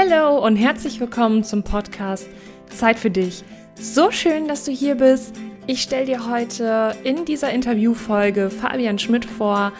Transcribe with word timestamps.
Hallo 0.00 0.46
und 0.46 0.54
herzlich 0.54 1.00
willkommen 1.00 1.42
zum 1.42 1.64
Podcast 1.64 2.28
Zeit 2.70 3.00
für 3.00 3.10
dich. 3.10 3.42
So 3.74 4.12
schön, 4.12 4.46
dass 4.46 4.64
du 4.64 4.70
hier 4.70 4.94
bist. 4.94 5.34
Ich 5.66 5.82
stelle 5.82 6.06
dir 6.06 6.30
heute 6.30 6.94
in 7.02 7.24
dieser 7.24 7.50
Interviewfolge 7.50 8.48
Fabian 8.48 9.00
Schmidt 9.00 9.24
vor. 9.24 9.72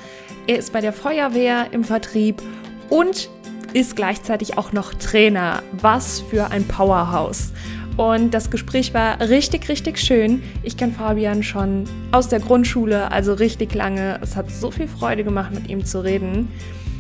Er 0.49 0.59
ist 0.59 0.73
bei 0.73 0.81
der 0.81 0.93
Feuerwehr 0.93 1.69
im 1.71 1.85
Vertrieb 1.85 2.43
und 2.91 3.31
ist 3.75 3.95
gleichzeitig 3.95 4.59
auch 4.59 4.73
noch 4.73 4.93
Trainer. 4.93 5.63
Was 5.81 6.19
für 6.19 6.51
ein 6.51 6.67
Powerhouse. 6.67 7.53
Und 7.97 8.35
das 8.35 8.51
Gespräch 8.51 8.93
war 8.95 9.21
richtig, 9.21 9.69
richtig 9.69 9.99
schön. 9.99 10.43
Ich 10.65 10.77
kenne 10.77 10.95
Fabian 10.95 11.45
schon 11.45 11.85
aus 12.11 12.27
der 12.27 12.41
Grundschule, 12.41 13.13
also 13.13 13.35
richtig 13.35 13.73
lange. 13.73 14.19
Es 14.21 14.35
hat 14.35 14.51
so 14.51 14.73
viel 14.73 14.89
Freude 14.89 15.23
gemacht, 15.23 15.55
mit 15.55 15.69
ihm 15.69 15.85
zu 15.85 16.03
reden. 16.03 16.49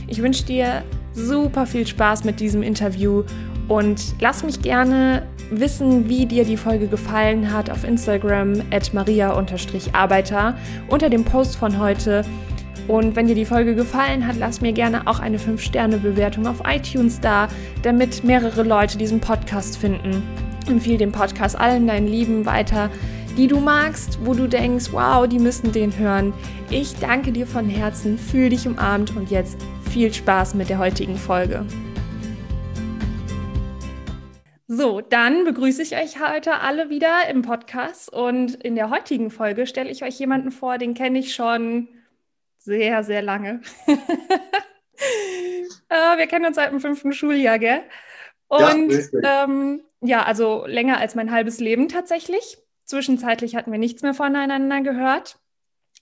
Ich 0.07 0.23
wünsche 0.23 0.45
dir 0.45 0.85
super 1.27 1.67
viel 1.67 1.87
Spaß 1.87 2.25
mit 2.25 2.41
diesem 2.41 2.63
Interview 2.63 3.25
und 3.69 4.15
lass 4.21 4.43
mich 4.45 4.63
gerne 4.63 5.23
wissen, 5.51 6.09
wie 6.09 6.27
dir 6.27 6.45
die 6.45 6.57
Folge 6.57 6.87
gefallen 6.87 7.53
hat 7.53 7.71
auf 7.71 7.85
Instagram 7.85 8.63
at 8.71 8.93
maria-arbeiter 8.95 10.57
unter 10.89 11.11
dem 11.11 11.25
Post 11.25 11.57
von 11.57 11.79
heute. 11.79 12.25
Und 12.87 13.17
wenn 13.17 13.27
dir 13.27 13.35
die 13.35 13.45
Folge 13.45 13.75
gefallen 13.75 14.27
hat, 14.27 14.37
lass 14.39 14.63
mir 14.63 14.73
gerne 14.73 15.07
auch 15.07 15.21
eine 15.21 15.37
5-Sterne-Bewertung 15.37 16.47
auf 16.47 16.63
iTunes 16.67 17.21
da, 17.21 17.49
damit 17.83 18.25
mehrere 18.25 18.63
Leute 18.63 18.97
diesen 18.97 19.21
Podcast 19.21 19.77
finden. 19.77 20.23
Empfehle 20.67 20.99
den 20.99 21.13
Podcast 21.13 21.59
allen 21.59 21.87
deinen 21.87 22.07
Lieben 22.07 22.47
weiter, 22.47 22.89
die 23.39 23.47
du 23.47 23.61
magst, 23.61 24.19
wo 24.25 24.35
du 24.35 24.49
denkst, 24.49 24.87
wow, 24.91 25.29
die 25.29 25.39
müssen 25.39 25.71
den 25.71 25.97
hören. 25.97 26.35
Ich 26.71 26.97
danke 26.97 27.31
dir 27.31 27.47
von 27.47 27.69
Herzen, 27.69 28.19
fühl 28.19 28.49
dich 28.49 28.67
umarmt 28.67 29.15
und 29.17 29.31
jetzt 29.31 29.57
viel 29.93 30.13
Spaß 30.13 30.55
mit 30.55 30.69
der 30.69 30.81
heutigen 30.81 31.17
Folge. 31.17 31.65
So, 34.67 35.01
dann 35.01 35.45
begrüße 35.45 35.83
ich 35.83 35.97
euch 35.97 36.21
heute 36.21 36.55
alle 36.61 36.91
wieder 36.91 37.29
im 37.31 37.43
Podcast 37.43 38.13
und 38.13 38.57
in 38.57 38.75
der 38.75 38.91
heutigen 38.91 39.31
Folge 39.31 39.69
stelle 39.69 39.91
ich 39.91 40.03
euch 40.03 40.19
jemanden 40.19 40.51
vor, 40.51 40.77
den 40.77 40.95
kenne 40.95 41.21
ich 41.21 41.33
schon 41.33 41.87
sehr, 42.59 43.05
sehr 43.05 43.23
lange. 43.23 43.61
Äh, 45.91 46.19
wir 46.19 46.27
kennen 46.27 46.45
uns 46.45 46.57
seit 46.57 46.71
dem 46.71 46.81
fünften 46.81 47.13
Schuljahr, 47.13 47.59
gell? 47.59 47.81
Und 48.49 48.91
ja, 48.91 49.45
ähm, 49.45 49.81
ja, 50.03 50.23
also 50.23 50.67
länger 50.67 50.99
als 50.99 51.15
mein 51.15 51.31
halbes 51.31 51.61
Leben 51.61 51.89
tatsächlich. 51.89 52.59
Zwischenzeitlich 52.89 53.55
hatten 53.55 53.71
wir 53.71 53.79
nichts 53.79 54.01
mehr 54.01 54.15
voneinander 54.15 54.81
gehört. 54.81 55.39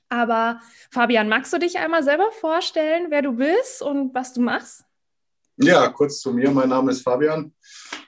Aber 0.08 0.60
Fabian, 0.92 1.28
magst 1.28 1.52
du 1.52 1.58
dich 1.58 1.78
einmal 1.78 2.04
selber 2.04 2.30
vorstellen, 2.30 3.06
wer 3.10 3.22
du 3.22 3.32
bist 3.32 3.82
und 3.82 4.14
was 4.14 4.32
du 4.32 4.40
machst? 4.40 4.84
Ja, 5.56 5.88
kurz 5.88 6.20
zu 6.20 6.32
mir. 6.32 6.48
Mein 6.52 6.68
Name 6.68 6.92
ist 6.92 7.02
Fabian 7.02 7.52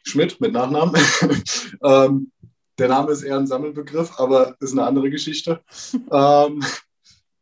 Schmidt 0.04 0.40
mit 0.40 0.52
Nachnamen. 0.52 0.94
ähm, 1.82 2.30
der 2.78 2.88
Name 2.88 3.10
ist 3.10 3.24
eher 3.24 3.36
ein 3.36 3.48
Sammelbegriff, 3.48 4.12
aber 4.20 4.54
ist 4.60 4.72
eine 4.72 4.84
andere 4.84 5.10
Geschichte. 5.10 5.60
ähm, 6.12 6.64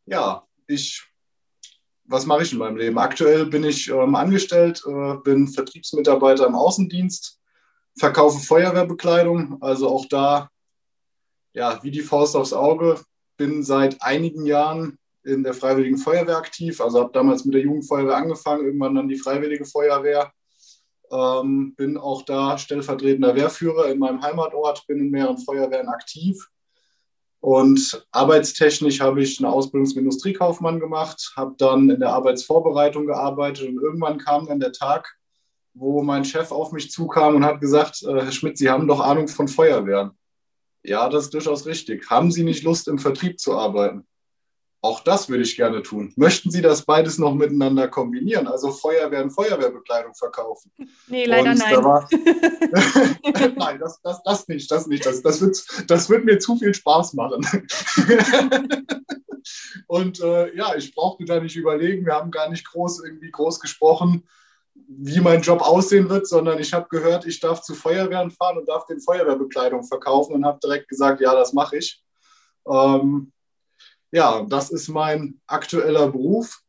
ja, 0.07 0.43
ich, 0.65 1.03
was 2.05 2.25
mache 2.25 2.41
ich 2.41 2.51
in 2.51 2.57
meinem 2.57 2.77
Leben? 2.77 2.97
Aktuell 2.97 3.45
bin 3.45 3.63
ich 3.63 3.89
ähm, 3.89 4.15
angestellt, 4.15 4.81
äh, 4.87 5.17
bin 5.23 5.47
Vertriebsmitarbeiter 5.47 6.47
im 6.47 6.55
Außendienst, 6.55 7.39
verkaufe 7.95 8.39
Feuerwehrbekleidung, 8.39 9.61
also 9.61 9.87
auch 9.89 10.07
da, 10.07 10.49
ja, 11.57 11.79
wie 11.81 11.91
die 11.91 12.01
Faust 12.01 12.35
aufs 12.35 12.53
Auge, 12.53 13.01
bin 13.35 13.63
seit 13.63 13.99
einigen 14.01 14.45
Jahren 14.45 14.99
in 15.23 15.43
der 15.43 15.55
Freiwilligen 15.55 15.97
Feuerwehr 15.97 16.37
aktiv. 16.37 16.79
Also 16.79 16.99
habe 16.99 17.11
damals 17.11 17.45
mit 17.45 17.55
der 17.55 17.61
Jugendfeuerwehr 17.61 18.15
angefangen, 18.15 18.65
irgendwann 18.65 18.93
dann 18.93 19.07
die 19.07 19.17
Freiwillige 19.17 19.65
Feuerwehr. 19.65 20.31
Ähm, 21.11 21.73
bin 21.75 21.97
auch 21.97 22.21
da 22.23 22.57
stellvertretender 22.57 23.35
Wehrführer 23.35 23.89
in 23.89 23.97
meinem 23.97 24.21
Heimatort, 24.21 24.85
bin 24.87 24.99
in 24.99 25.09
mehreren 25.09 25.39
Feuerwehren 25.39 25.87
aktiv. 25.87 26.47
Und 27.39 28.05
arbeitstechnisch 28.11 28.99
habe 28.99 29.23
ich 29.23 29.39
eine 29.39 29.51
Ausbildung 29.51 29.87
zum 29.87 29.99
Industriekaufmann 29.99 30.79
gemacht, 30.79 31.33
habe 31.35 31.55
dann 31.57 31.89
in 31.89 31.99
der 31.99 32.09
Arbeitsvorbereitung 32.09 33.07
gearbeitet 33.07 33.69
und 33.69 33.81
irgendwann 33.81 34.17
kam 34.17 34.47
dann 34.47 34.59
der 34.59 34.73
Tag, 34.73 35.15
wo 35.73 36.03
mein 36.03 36.25
Chef 36.25 36.51
auf 36.51 36.71
mich 36.71 36.91
zukam 36.91 37.35
und 37.35 37.45
hat 37.45 37.61
gesagt, 37.61 38.03
äh, 38.03 38.21
Herr 38.21 38.31
Schmidt, 38.31 38.57
Sie 38.57 38.69
haben 38.69 38.87
doch 38.87 38.99
Ahnung 38.99 39.27
von 39.27 39.47
Feuerwehren. 39.47 40.11
Ja, 40.83 41.09
das 41.09 41.25
ist 41.25 41.33
durchaus 41.33 41.65
richtig. 41.65 42.09
Haben 42.09 42.31
Sie 42.31 42.43
nicht 42.43 42.63
Lust, 42.63 42.87
im 42.87 42.99
Vertrieb 42.99 43.39
zu 43.39 43.57
arbeiten? 43.57 44.07
Auch 44.81 44.99
das 45.01 45.27
würde 45.27 45.43
ich 45.43 45.55
gerne 45.55 45.81
tun. 45.81 46.13
Möchten 46.15 46.51
Sie 46.51 46.61
das 46.61 46.83
beides 46.83 47.17
noch 47.17 47.33
miteinander 47.33 47.87
kombinieren? 47.87 48.47
Also 48.47 48.71
Feuerwehr 48.71 49.23
und 49.23 49.31
Feuerwehrbekleidung 49.31 50.13
verkaufen? 50.13 50.71
Nee, 51.07 51.25
leider 51.25 51.51
und 51.51 51.57
nein. 51.57 51.83
War... 51.83 52.07
nein, 53.57 53.79
das, 53.79 53.99
das, 54.01 54.21
das 54.23 54.47
nicht, 54.47 54.69
das 54.69 54.87
nicht. 54.87 55.05
Das, 55.05 55.21
das, 55.21 55.41
wird, 55.41 55.89
das 55.89 56.09
wird 56.09 56.25
mir 56.25 56.37
zu 56.37 56.57
viel 56.57 56.73
Spaß 56.73 57.13
machen. 57.13 57.45
und 59.87 60.19
äh, 60.19 60.55
ja, 60.55 60.75
ich 60.75 60.93
brauchte 60.93 61.25
da 61.25 61.39
nicht 61.39 61.55
überlegen. 61.55 62.05
Wir 62.05 62.13
haben 62.13 62.29
gar 62.29 62.49
nicht 62.49 62.65
groß 62.65 63.03
irgendwie 63.03 63.31
groß 63.31 63.59
gesprochen 63.59 64.27
wie 64.87 65.19
mein 65.19 65.41
Job 65.41 65.61
aussehen 65.61 66.09
wird, 66.09 66.27
sondern 66.27 66.59
ich 66.59 66.73
habe 66.73 66.87
gehört, 66.89 67.25
ich 67.25 67.39
darf 67.39 67.61
zu 67.61 67.75
Feuerwehren 67.75 68.31
fahren 68.31 68.57
und 68.57 68.69
darf 68.69 68.85
den 68.85 69.01
Feuerwehrbekleidung 69.01 69.83
verkaufen 69.83 70.33
und 70.33 70.45
habe 70.45 70.59
direkt 70.63 70.87
gesagt, 70.87 71.21
ja, 71.21 71.33
das 71.35 71.53
mache 71.53 71.77
ich. 71.77 72.01
Ähm, 72.67 73.31
ja, 74.11 74.45
das 74.47 74.69
ist 74.69 74.87
mein 74.87 75.39
aktueller 75.47 76.07
Beruf. 76.07 76.61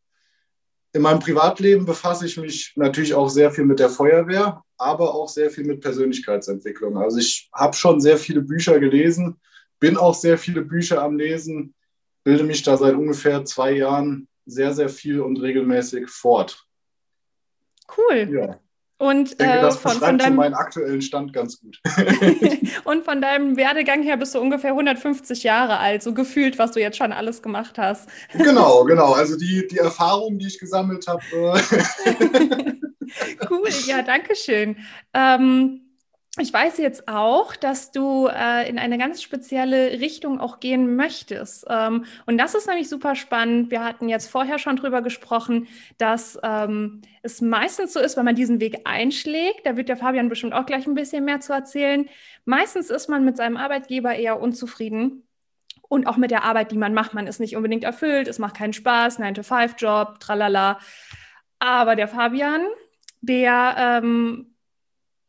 In 0.92 1.02
meinem 1.02 1.20
Privatleben 1.20 1.86
befasse 1.86 2.26
ich 2.26 2.36
mich 2.36 2.72
natürlich 2.76 3.14
auch 3.14 3.28
sehr 3.28 3.50
viel 3.50 3.64
mit 3.64 3.78
der 3.78 3.90
Feuerwehr, 3.90 4.62
aber 4.76 5.14
auch 5.14 5.28
sehr 5.28 5.50
viel 5.50 5.64
mit 5.64 5.80
Persönlichkeitsentwicklung. 5.80 6.96
Also 6.98 7.18
ich 7.18 7.48
habe 7.52 7.76
schon 7.76 8.00
sehr 8.00 8.16
viele 8.16 8.40
Bücher 8.40 8.80
gelesen, 8.80 9.40
bin 9.78 9.96
auch 9.96 10.14
sehr 10.14 10.38
viele 10.38 10.62
Bücher 10.62 11.02
am 11.02 11.16
Lesen, 11.16 11.74
bilde 12.24 12.44
mich 12.44 12.62
da 12.62 12.76
seit 12.76 12.94
ungefähr 12.94 13.44
zwei 13.44 13.72
Jahren 13.72 14.28
sehr, 14.46 14.74
sehr 14.74 14.88
viel 14.88 15.20
und 15.20 15.40
regelmäßig 15.40 16.08
fort. 16.08 16.67
Cool. 17.96 18.28
Ja. 18.30 18.58
Und 19.00 19.30
ich 19.30 19.36
denke, 19.36 19.60
das 19.60 19.76
äh, 19.76 19.78
von, 19.78 19.92
von 19.92 20.18
deinem 20.18 20.36
meinen 20.36 20.54
aktuellen 20.54 21.00
Stand 21.00 21.32
ganz 21.32 21.60
gut. 21.60 21.80
und 22.84 23.04
von 23.04 23.22
deinem 23.22 23.56
Werdegang 23.56 24.02
her 24.02 24.16
bist 24.16 24.34
du 24.34 24.40
ungefähr 24.40 24.72
150 24.72 25.44
Jahre 25.44 25.78
alt, 25.78 26.02
so 26.02 26.12
gefühlt, 26.12 26.58
was 26.58 26.72
du 26.72 26.80
jetzt 26.80 26.96
schon 26.96 27.12
alles 27.12 27.40
gemacht 27.40 27.78
hast. 27.78 28.08
genau, 28.32 28.84
genau. 28.86 29.12
Also 29.12 29.38
die, 29.38 29.68
die 29.68 29.78
Erfahrungen, 29.78 30.40
die 30.40 30.48
ich 30.48 30.58
gesammelt 30.58 31.06
habe. 31.06 31.22
Äh 31.32 32.72
cool, 33.48 33.68
ja, 33.86 34.02
danke 34.02 34.34
schön. 34.34 34.76
Ähm, 35.14 35.87
ich 36.38 36.52
weiß 36.52 36.78
jetzt 36.78 37.08
auch, 37.08 37.56
dass 37.56 37.90
du 37.90 38.28
äh, 38.28 38.68
in 38.68 38.78
eine 38.78 38.98
ganz 38.98 39.22
spezielle 39.22 40.00
Richtung 40.00 40.40
auch 40.40 40.60
gehen 40.60 40.96
möchtest. 40.96 41.66
Ähm, 41.68 42.04
und 42.26 42.38
das 42.38 42.54
ist 42.54 42.66
nämlich 42.66 42.88
super 42.88 43.14
spannend. 43.14 43.70
Wir 43.70 43.84
hatten 43.84 44.08
jetzt 44.08 44.30
vorher 44.30 44.58
schon 44.58 44.76
drüber 44.76 45.02
gesprochen, 45.02 45.68
dass 45.98 46.38
ähm, 46.42 47.02
es 47.22 47.40
meistens 47.40 47.92
so 47.92 48.00
ist, 48.00 48.16
wenn 48.16 48.24
man 48.24 48.36
diesen 48.36 48.60
Weg 48.60 48.82
einschlägt, 48.84 49.66
da 49.66 49.76
wird 49.76 49.88
der 49.88 49.96
Fabian 49.96 50.28
bestimmt 50.28 50.54
auch 50.54 50.66
gleich 50.66 50.86
ein 50.86 50.94
bisschen 50.94 51.24
mehr 51.24 51.40
zu 51.40 51.52
erzählen. 51.52 52.08
Meistens 52.44 52.90
ist 52.90 53.08
man 53.08 53.24
mit 53.24 53.36
seinem 53.36 53.56
Arbeitgeber 53.56 54.14
eher 54.14 54.40
unzufrieden. 54.40 55.24
Und 55.90 56.06
auch 56.06 56.18
mit 56.18 56.30
der 56.30 56.44
Arbeit, 56.44 56.70
die 56.70 56.76
man 56.76 56.92
macht. 56.92 57.14
Man 57.14 57.26
ist 57.26 57.40
nicht 57.40 57.56
unbedingt 57.56 57.82
erfüllt, 57.82 58.28
es 58.28 58.38
macht 58.38 58.54
keinen 58.54 58.74
Spaß, 58.74 59.18
9-to-5-Job, 59.20 60.20
tralala. 60.20 60.78
Aber 61.60 61.96
der 61.96 62.08
Fabian, 62.08 62.66
der 63.22 64.02
ähm, 64.02 64.54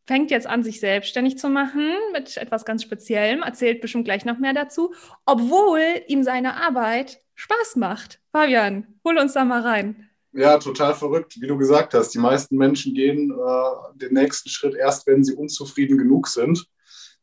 fängt 0.09 0.31
jetzt 0.31 0.47
an, 0.47 0.63
sich 0.63 0.79
selbstständig 0.79 1.37
zu 1.37 1.49
machen 1.49 1.93
mit 2.13 2.35
etwas 2.37 2.65
ganz 2.65 2.81
Speziellem, 2.81 3.43
erzählt 3.43 3.79
bestimmt 3.79 4.05
gleich 4.05 4.25
noch 4.25 4.39
mehr 4.39 4.53
dazu, 4.53 4.91
obwohl 5.23 5.83
ihm 6.07 6.23
seine 6.23 6.55
Arbeit 6.55 7.19
Spaß 7.35 7.75
macht. 7.75 8.19
Fabian, 8.31 8.87
hol 9.05 9.19
uns 9.19 9.33
da 9.33 9.45
mal 9.45 9.61
rein. 9.61 10.09
Ja, 10.33 10.57
total 10.57 10.95
verrückt, 10.95 11.39
wie 11.39 11.45
du 11.45 11.59
gesagt 11.59 11.93
hast. 11.93 12.09
Die 12.15 12.17
meisten 12.17 12.57
Menschen 12.57 12.95
gehen 12.95 13.31
äh, 13.31 13.97
den 13.99 14.15
nächsten 14.15 14.49
Schritt 14.49 14.73
erst, 14.73 15.05
wenn 15.05 15.23
sie 15.23 15.35
unzufrieden 15.35 15.99
genug 15.99 16.27
sind. 16.27 16.65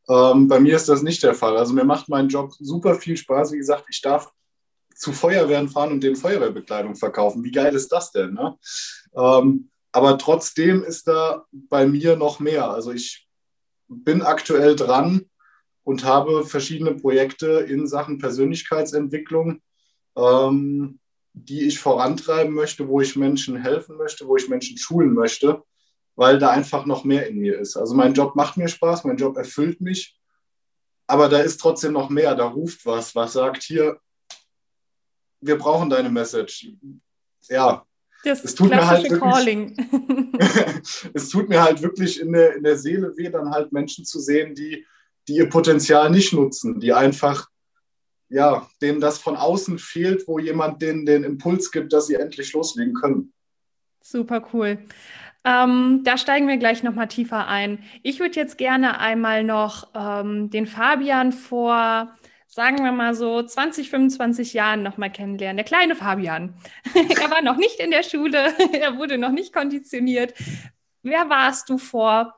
Ähm, 0.08 0.46
bei 0.46 0.60
mir 0.60 0.76
ist 0.76 0.88
das 0.88 1.02
nicht 1.02 1.24
der 1.24 1.34
Fall. 1.34 1.56
Also 1.56 1.74
mir 1.74 1.84
macht 1.84 2.08
mein 2.08 2.28
Job 2.28 2.52
super 2.52 2.94
viel 2.94 3.16
Spaß. 3.16 3.50
Wie 3.50 3.58
gesagt, 3.58 3.86
ich 3.90 4.00
darf 4.00 4.30
zu 4.94 5.12
Feuerwehren 5.12 5.68
fahren 5.68 5.90
und 5.90 6.04
den 6.04 6.14
Feuerwehrbekleidung 6.14 6.94
verkaufen. 6.94 7.42
Wie 7.42 7.50
geil 7.50 7.74
ist 7.74 7.90
das 7.90 8.12
denn? 8.12 8.34
Ne? 8.34 8.56
Ähm, 9.16 9.70
aber 9.96 10.18
trotzdem 10.18 10.84
ist 10.84 11.08
da 11.08 11.46
bei 11.50 11.86
mir 11.86 12.16
noch 12.16 12.38
mehr. 12.38 12.68
Also 12.70 12.92
ich 12.92 13.26
bin 13.88 14.20
aktuell 14.20 14.76
dran 14.76 15.24
und 15.84 16.04
habe 16.04 16.44
verschiedene 16.44 16.94
Projekte 16.94 17.46
in 17.60 17.86
Sachen 17.86 18.18
Persönlichkeitsentwicklung, 18.18 19.62
ähm, 20.14 21.00
die 21.32 21.66
ich 21.66 21.78
vorantreiben 21.78 22.52
möchte, 22.52 22.88
wo 22.88 23.00
ich 23.00 23.16
Menschen 23.16 23.56
helfen 23.56 23.96
möchte, 23.96 24.28
wo 24.28 24.36
ich 24.36 24.50
Menschen 24.50 24.76
schulen 24.76 25.14
möchte, 25.14 25.62
weil 26.14 26.38
da 26.38 26.50
einfach 26.50 26.84
noch 26.84 27.04
mehr 27.04 27.26
in 27.26 27.38
mir 27.38 27.58
ist. 27.58 27.78
Also 27.78 27.94
mein 27.94 28.12
Job 28.12 28.36
macht 28.36 28.58
mir 28.58 28.68
Spaß, 28.68 29.04
mein 29.04 29.16
Job 29.16 29.38
erfüllt 29.38 29.80
mich, 29.80 30.20
aber 31.06 31.30
da 31.30 31.38
ist 31.38 31.58
trotzdem 31.58 31.94
noch 31.94 32.10
mehr. 32.10 32.34
Da 32.34 32.48
ruft 32.48 32.84
was, 32.84 33.14
was 33.14 33.32
sagt 33.32 33.62
hier, 33.62 33.98
wir 35.40 35.56
brauchen 35.56 35.88
deine 35.88 36.10
Message. 36.10 36.68
Ja, 37.48 37.86
Das 38.24 38.44
es 38.44 38.54
tut 38.54 38.70
mir 38.70 38.86
halt 38.86 39.10
wirklich, 39.10 39.20
Calling. 39.20 40.82
es 41.14 41.28
tut 41.28 41.48
mir 41.48 41.62
halt 41.62 41.82
wirklich 41.82 42.20
in 42.20 42.32
der, 42.32 42.56
in 42.56 42.62
der 42.62 42.76
Seele 42.76 43.16
weh, 43.16 43.28
dann 43.28 43.50
halt 43.50 43.72
Menschen 43.72 44.04
zu 44.04 44.18
sehen, 44.18 44.54
die, 44.54 44.84
die 45.28 45.36
ihr 45.36 45.48
Potenzial 45.48 46.10
nicht 46.10 46.32
nutzen, 46.32 46.80
die 46.80 46.92
einfach, 46.92 47.48
ja, 48.28 48.68
denen 48.82 49.00
das 49.00 49.18
von 49.18 49.36
außen 49.36 49.78
fehlt, 49.78 50.26
wo 50.26 50.38
jemand 50.38 50.82
denen 50.82 51.06
den 51.06 51.24
Impuls 51.24 51.70
gibt, 51.70 51.92
dass 51.92 52.08
sie 52.08 52.14
endlich 52.14 52.52
loslegen 52.52 52.94
können. 52.94 53.32
Super 54.02 54.46
cool. 54.52 54.78
Ähm, 55.44 56.02
da 56.02 56.18
steigen 56.18 56.48
wir 56.48 56.56
gleich 56.56 56.82
nochmal 56.82 57.06
tiefer 57.06 57.46
ein. 57.46 57.78
Ich 58.02 58.18
würde 58.18 58.34
jetzt 58.34 58.58
gerne 58.58 58.98
einmal 58.98 59.44
noch 59.44 59.88
ähm, 59.94 60.50
den 60.50 60.66
Fabian 60.66 61.30
vor 61.30 62.16
sagen 62.56 62.82
wir 62.82 62.90
mal 62.90 63.14
so 63.14 63.42
20, 63.42 63.90
25 63.90 64.54
Jahren 64.54 64.82
nochmal 64.82 65.12
kennenlernen. 65.12 65.58
Der 65.58 65.64
kleine 65.66 65.94
Fabian. 65.94 66.54
er 66.94 67.30
war 67.30 67.42
noch 67.42 67.58
nicht 67.58 67.78
in 67.80 67.90
der 67.90 68.02
Schule, 68.02 68.54
er 68.72 68.96
wurde 68.96 69.18
noch 69.18 69.30
nicht 69.30 69.52
konditioniert. 69.52 70.32
Wer 71.02 71.28
warst 71.28 71.68
du 71.68 71.76
vor 71.76 72.34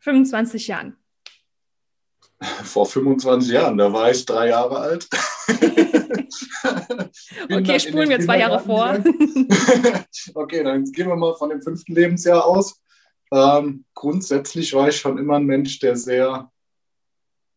25 0.00 0.66
Jahren? 0.68 0.98
Vor 2.62 2.84
25 2.84 3.52
Jahren, 3.52 3.78
da 3.78 3.90
war 3.90 4.10
ich 4.10 4.26
drei 4.26 4.48
Jahre 4.48 4.76
alt. 4.80 5.08
okay, 7.50 7.80
spulen 7.80 8.10
wir 8.10 8.20
zwei 8.20 8.40
Jahre 8.40 8.60
vor. 8.60 9.02
okay, 10.34 10.62
dann 10.62 10.84
gehen 10.84 11.08
wir 11.08 11.16
mal 11.16 11.34
von 11.36 11.48
dem 11.48 11.62
fünften 11.62 11.94
Lebensjahr 11.94 12.44
aus. 12.44 12.82
Ähm, 13.32 13.86
grundsätzlich 13.94 14.74
war 14.74 14.88
ich 14.88 14.96
schon 14.98 15.16
immer 15.16 15.36
ein 15.36 15.46
Mensch, 15.46 15.78
der 15.78 15.96
sehr 15.96 16.50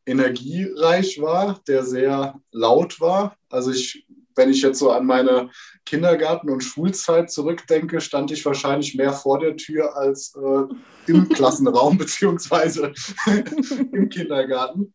energiereich 0.07 1.21
war, 1.21 1.61
der 1.67 1.83
sehr 1.83 2.39
laut 2.51 2.99
war. 2.99 3.35
Also 3.49 3.71
ich, 3.71 4.07
wenn 4.35 4.49
ich 4.49 4.61
jetzt 4.61 4.79
so 4.79 4.91
an 4.91 5.05
meine 5.05 5.49
Kindergarten- 5.85 6.49
und 6.49 6.63
Schulzeit 6.63 7.29
zurückdenke, 7.29 7.99
stand 7.99 8.31
ich 8.31 8.45
wahrscheinlich 8.45 8.95
mehr 8.95 9.13
vor 9.13 9.39
der 9.39 9.57
Tür 9.57 9.95
als 9.97 10.33
äh, 10.35 11.11
im 11.11 11.29
Klassenraum 11.33 11.97
beziehungsweise 11.97 12.93
im 13.91 14.09
Kindergarten. 14.09 14.93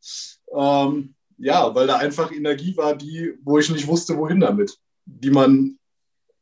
Ähm, 0.55 1.15
ja, 1.38 1.75
weil 1.75 1.87
da 1.87 1.97
einfach 1.97 2.32
Energie 2.32 2.76
war, 2.76 2.97
die, 2.97 3.35
wo 3.43 3.58
ich 3.58 3.70
nicht 3.70 3.87
wusste, 3.87 4.17
wohin 4.17 4.41
damit. 4.41 4.79
Die 5.05 5.31
man 5.31 5.79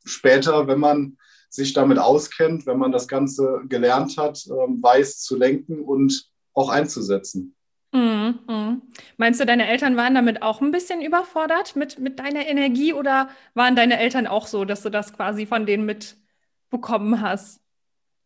später, 0.05 0.67
wenn 0.67 0.79
man 0.79 1.17
sich 1.49 1.73
damit 1.73 1.99
auskennt, 1.99 2.67
wenn 2.67 2.79
man 2.79 2.93
das 2.93 3.09
Ganze 3.09 3.63
gelernt 3.69 4.17
hat, 4.17 4.47
ähm, 4.47 4.81
weiß 4.81 5.21
zu 5.21 5.37
lenken 5.37 5.81
und 5.81 6.31
auch 6.55 6.69
einzusetzen. 6.69 7.57
Mhm, 7.93 8.39
mhm. 8.47 8.83
Meinst 9.17 9.41
du, 9.41 9.47
deine 9.47 9.69
Eltern 9.69 9.97
waren 9.97 10.15
damit 10.15 10.43
auch 10.43 10.61
ein 10.61 10.71
bisschen 10.71 11.03
überfordert 11.03 11.75
mit, 11.75 11.99
mit 11.99 12.21
deiner 12.21 12.47
Energie 12.47 12.93
oder 12.93 13.31
waren 13.55 13.75
deine 13.75 13.99
Eltern 13.99 14.27
auch 14.27 14.47
so, 14.47 14.65
dass 14.65 14.83
du 14.83 14.91
das 14.91 15.13
quasi 15.13 15.47
von 15.47 15.67
denen 15.67 15.87
mitbekommen 15.87 17.21
hast? 17.21 17.61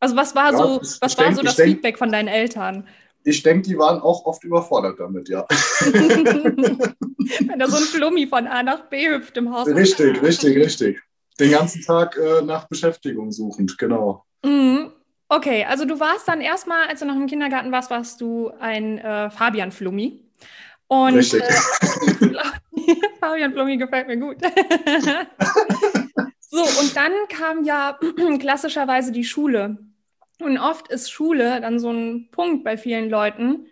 Also 0.00 0.16
was 0.16 0.34
war 0.34 0.52
ja, 0.52 0.58
so, 0.58 0.81
was 1.00 1.16
war 1.16 1.25
denk, 1.25 1.37
so 1.37 1.43
das 1.43 1.56
denk, 1.56 1.70
Feedback 1.70 1.99
von 1.99 2.12
deinen 2.12 2.28
Eltern? 2.28 2.87
Ich 3.25 3.43
denke, 3.43 3.69
die 3.69 3.78
waren 3.78 4.00
auch 4.00 4.26
oft 4.26 4.44
überfordert 4.44 5.00
damit, 5.00 5.31
ja. 5.31 5.46
Wenn 5.50 6.28
da 7.58 7.66
so 7.66 7.78
ein 7.78 7.84
Flummi 7.84 8.26
von 8.26 8.46
A 8.46 8.62
nach 8.62 8.90
B 8.90 9.08
hüpft 9.08 9.38
im 9.38 9.50
Haus. 9.50 9.66
Richtig, 9.66 10.20
richtig, 10.20 10.58
richtig. 10.58 11.00
Den 11.40 11.52
ganzen 11.52 11.81
Tag 11.81 12.19
äh, 12.19 12.43
nach 12.43 12.69
Beschäftigung 12.69 13.32
suchend, 13.32 13.78
genau. 13.78 14.26
Mhm. 14.44 14.93
Okay, 15.29 15.65
also 15.65 15.85
du 15.85 15.99
warst 16.00 16.29
dann 16.29 16.41
erstmal, 16.41 16.87
als 16.88 17.00
du 17.00 17.06
noch 17.06 17.17
im 17.17 17.26
Kindergarten 17.26 17.73
warst, 17.73 17.91
warst 17.91 18.21
du 18.21 18.50
ein 18.61 18.99
äh, 18.99 19.31
Fabian 19.31 19.73
Flummi. 19.73 20.21
Und 20.87 21.15
Richtig. 21.15 21.43
Äh, 21.43 21.55
Fabian 23.21 23.53
Flummi 23.53 23.76
gefällt 23.76 24.06
mir 24.06 24.19
gut. 24.19 24.37
so, 26.41 26.62
und 26.62 26.97
dann 26.97 27.12
kam 27.29 27.65
ja 27.65 27.99
klassischerweise 28.38 29.12
die 29.12 29.25
Schule. 29.25 29.79
Und 30.41 30.59
oft 30.59 30.88
ist 30.88 31.11
Schule 31.11 31.61
dann 31.61 31.79
so 31.79 31.91
ein 31.91 32.29
Punkt 32.31 32.65
bei 32.65 32.76
vielen 32.76 33.09
Leuten, 33.09 33.67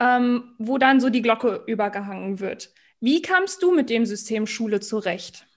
ähm, 0.00 0.54
wo 0.58 0.78
dann 0.78 1.00
so 1.00 1.10
die 1.10 1.22
Glocke 1.22 1.64
übergehangen 1.66 2.40
wird. 2.40 2.72
Wie 3.00 3.20
kamst 3.20 3.62
du 3.62 3.72
mit 3.72 3.90
dem 3.90 4.06
System 4.06 4.46
Schule 4.46 4.80
zurecht? 4.80 5.47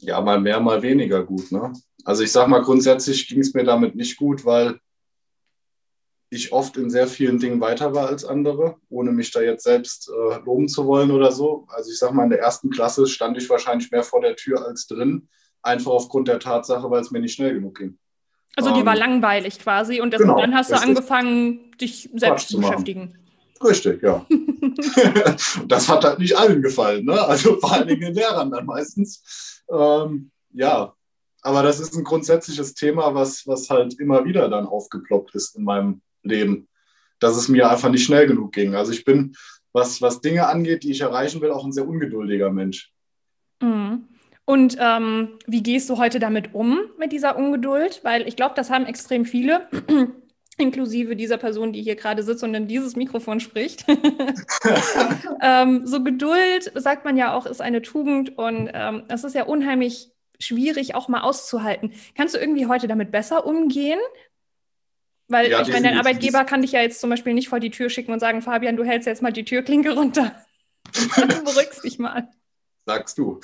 Ja, 0.00 0.20
mal 0.20 0.40
mehr, 0.40 0.60
mal 0.60 0.82
weniger 0.82 1.24
gut. 1.24 1.52
Ne? 1.52 1.72
Also 2.04 2.22
ich 2.22 2.32
sage 2.32 2.50
mal, 2.50 2.62
grundsätzlich 2.62 3.28
ging 3.28 3.40
es 3.40 3.54
mir 3.54 3.64
damit 3.64 3.94
nicht 3.94 4.16
gut, 4.16 4.44
weil 4.44 4.80
ich 6.30 6.52
oft 6.52 6.76
in 6.76 6.90
sehr 6.90 7.08
vielen 7.08 7.38
Dingen 7.38 7.60
weiter 7.60 7.92
war 7.94 8.08
als 8.08 8.24
andere, 8.24 8.76
ohne 8.88 9.10
mich 9.10 9.32
da 9.32 9.40
jetzt 9.40 9.64
selbst 9.64 10.08
äh, 10.08 10.38
loben 10.44 10.68
zu 10.68 10.86
wollen 10.86 11.10
oder 11.10 11.32
so. 11.32 11.66
Also 11.68 11.90
ich 11.90 11.98
sage 11.98 12.14
mal, 12.14 12.24
in 12.24 12.30
der 12.30 12.38
ersten 12.38 12.70
Klasse 12.70 13.06
stand 13.06 13.36
ich 13.36 13.50
wahrscheinlich 13.50 13.90
mehr 13.90 14.04
vor 14.04 14.20
der 14.20 14.36
Tür 14.36 14.64
als 14.64 14.86
drin, 14.86 15.28
einfach 15.62 15.90
aufgrund 15.90 16.28
der 16.28 16.38
Tatsache, 16.38 16.88
weil 16.90 17.00
es 17.00 17.10
mir 17.10 17.20
nicht 17.20 17.34
schnell 17.34 17.54
genug 17.54 17.78
ging. 17.78 17.98
Also 18.56 18.72
die 18.72 18.80
ähm, 18.80 18.86
war 18.86 18.96
langweilig 18.96 19.58
quasi 19.58 20.00
und 20.00 20.12
das, 20.12 20.20
genau, 20.20 20.40
dann 20.40 20.54
hast 20.54 20.70
du 20.70 20.76
angefangen, 20.76 21.72
dich 21.80 22.10
selbst 22.14 22.48
zu 22.48 22.60
beschäftigen. 22.60 23.16
Richtig, 23.62 24.02
ja. 24.02 24.26
das 25.66 25.88
hat 25.88 26.04
halt 26.04 26.18
nicht 26.18 26.36
allen 26.36 26.62
gefallen, 26.62 27.04
ne? 27.04 27.20
also 27.20 27.56
vor 27.60 27.72
allen 27.72 27.88
Dingen 27.88 28.00
den 28.00 28.14
Lehrern 28.14 28.50
dann 28.50 28.66
meistens. 28.66 29.62
Ähm, 29.70 30.30
ja, 30.52 30.94
aber 31.42 31.62
das 31.62 31.80
ist 31.80 31.94
ein 31.94 32.04
grundsätzliches 32.04 32.74
Thema, 32.74 33.14
was, 33.14 33.46
was 33.46 33.70
halt 33.70 33.98
immer 33.98 34.24
wieder 34.24 34.48
dann 34.48 34.66
aufgeploppt 34.66 35.34
ist 35.34 35.56
in 35.56 35.64
meinem 35.64 36.02
Leben, 36.22 36.68
dass 37.18 37.36
es 37.36 37.48
mir 37.48 37.70
einfach 37.70 37.90
nicht 37.90 38.04
schnell 38.04 38.26
genug 38.26 38.52
ging. 38.52 38.74
Also 38.74 38.92
ich 38.92 39.04
bin, 39.04 39.34
was, 39.72 40.02
was 40.02 40.20
Dinge 40.20 40.46
angeht, 40.48 40.82
die 40.82 40.90
ich 40.90 41.00
erreichen 41.00 41.40
will, 41.40 41.50
auch 41.50 41.64
ein 41.64 41.72
sehr 41.72 41.88
ungeduldiger 41.88 42.50
Mensch. 42.50 42.92
Mhm. 43.62 44.08
Und 44.44 44.76
ähm, 44.80 45.38
wie 45.46 45.62
gehst 45.62 45.88
du 45.88 45.96
heute 45.96 46.18
damit 46.18 46.54
um, 46.54 46.80
mit 46.98 47.12
dieser 47.12 47.36
Ungeduld? 47.36 48.00
Weil 48.02 48.26
ich 48.26 48.34
glaube, 48.34 48.54
das 48.56 48.68
haben 48.68 48.84
extrem 48.84 49.24
viele, 49.24 49.68
inklusive 50.56 51.16
dieser 51.16 51.38
Person, 51.38 51.72
die 51.72 51.82
hier 51.82 51.96
gerade 51.96 52.22
sitzt 52.22 52.42
und 52.42 52.54
in 52.54 52.68
dieses 52.68 52.96
Mikrofon 52.96 53.40
spricht. 53.40 53.84
ähm, 55.42 55.86
so 55.86 56.02
Geduld, 56.02 56.72
sagt 56.74 57.04
man 57.04 57.16
ja 57.16 57.34
auch, 57.34 57.46
ist 57.46 57.62
eine 57.62 57.82
Tugend 57.82 58.36
und 58.36 58.70
ähm, 58.72 59.04
es 59.08 59.24
ist 59.24 59.34
ja 59.34 59.44
unheimlich 59.44 60.10
schwierig 60.38 60.94
auch 60.94 61.08
mal 61.08 61.20
auszuhalten. 61.20 61.92
Kannst 62.16 62.34
du 62.34 62.38
irgendwie 62.38 62.66
heute 62.66 62.88
damit 62.88 63.10
besser 63.10 63.46
umgehen? 63.46 64.00
Weil 65.28 65.50
ja, 65.50 65.62
ich 65.62 65.68
meine, 65.68 65.88
dein 65.88 65.98
Arbeitgeber 65.98 66.44
kann 66.44 66.62
dich 66.62 66.72
ja 66.72 66.80
jetzt 66.80 67.00
zum 67.00 67.08
Beispiel 67.08 67.34
nicht 67.34 67.48
vor 67.48 67.60
die 67.60 67.70
Tür 67.70 67.88
schicken 67.88 68.12
und 68.12 68.18
sagen, 68.18 68.42
Fabian, 68.42 68.76
du 68.76 68.84
hältst 68.84 69.06
jetzt 69.06 69.22
mal 69.22 69.32
die 69.32 69.44
Türklinke 69.44 69.92
runter. 69.92 70.34
du 70.92 71.44
beruhigst 71.44 71.84
dich 71.84 71.98
mal. 72.00 72.28
Sagst 72.84 73.18
du. 73.18 73.40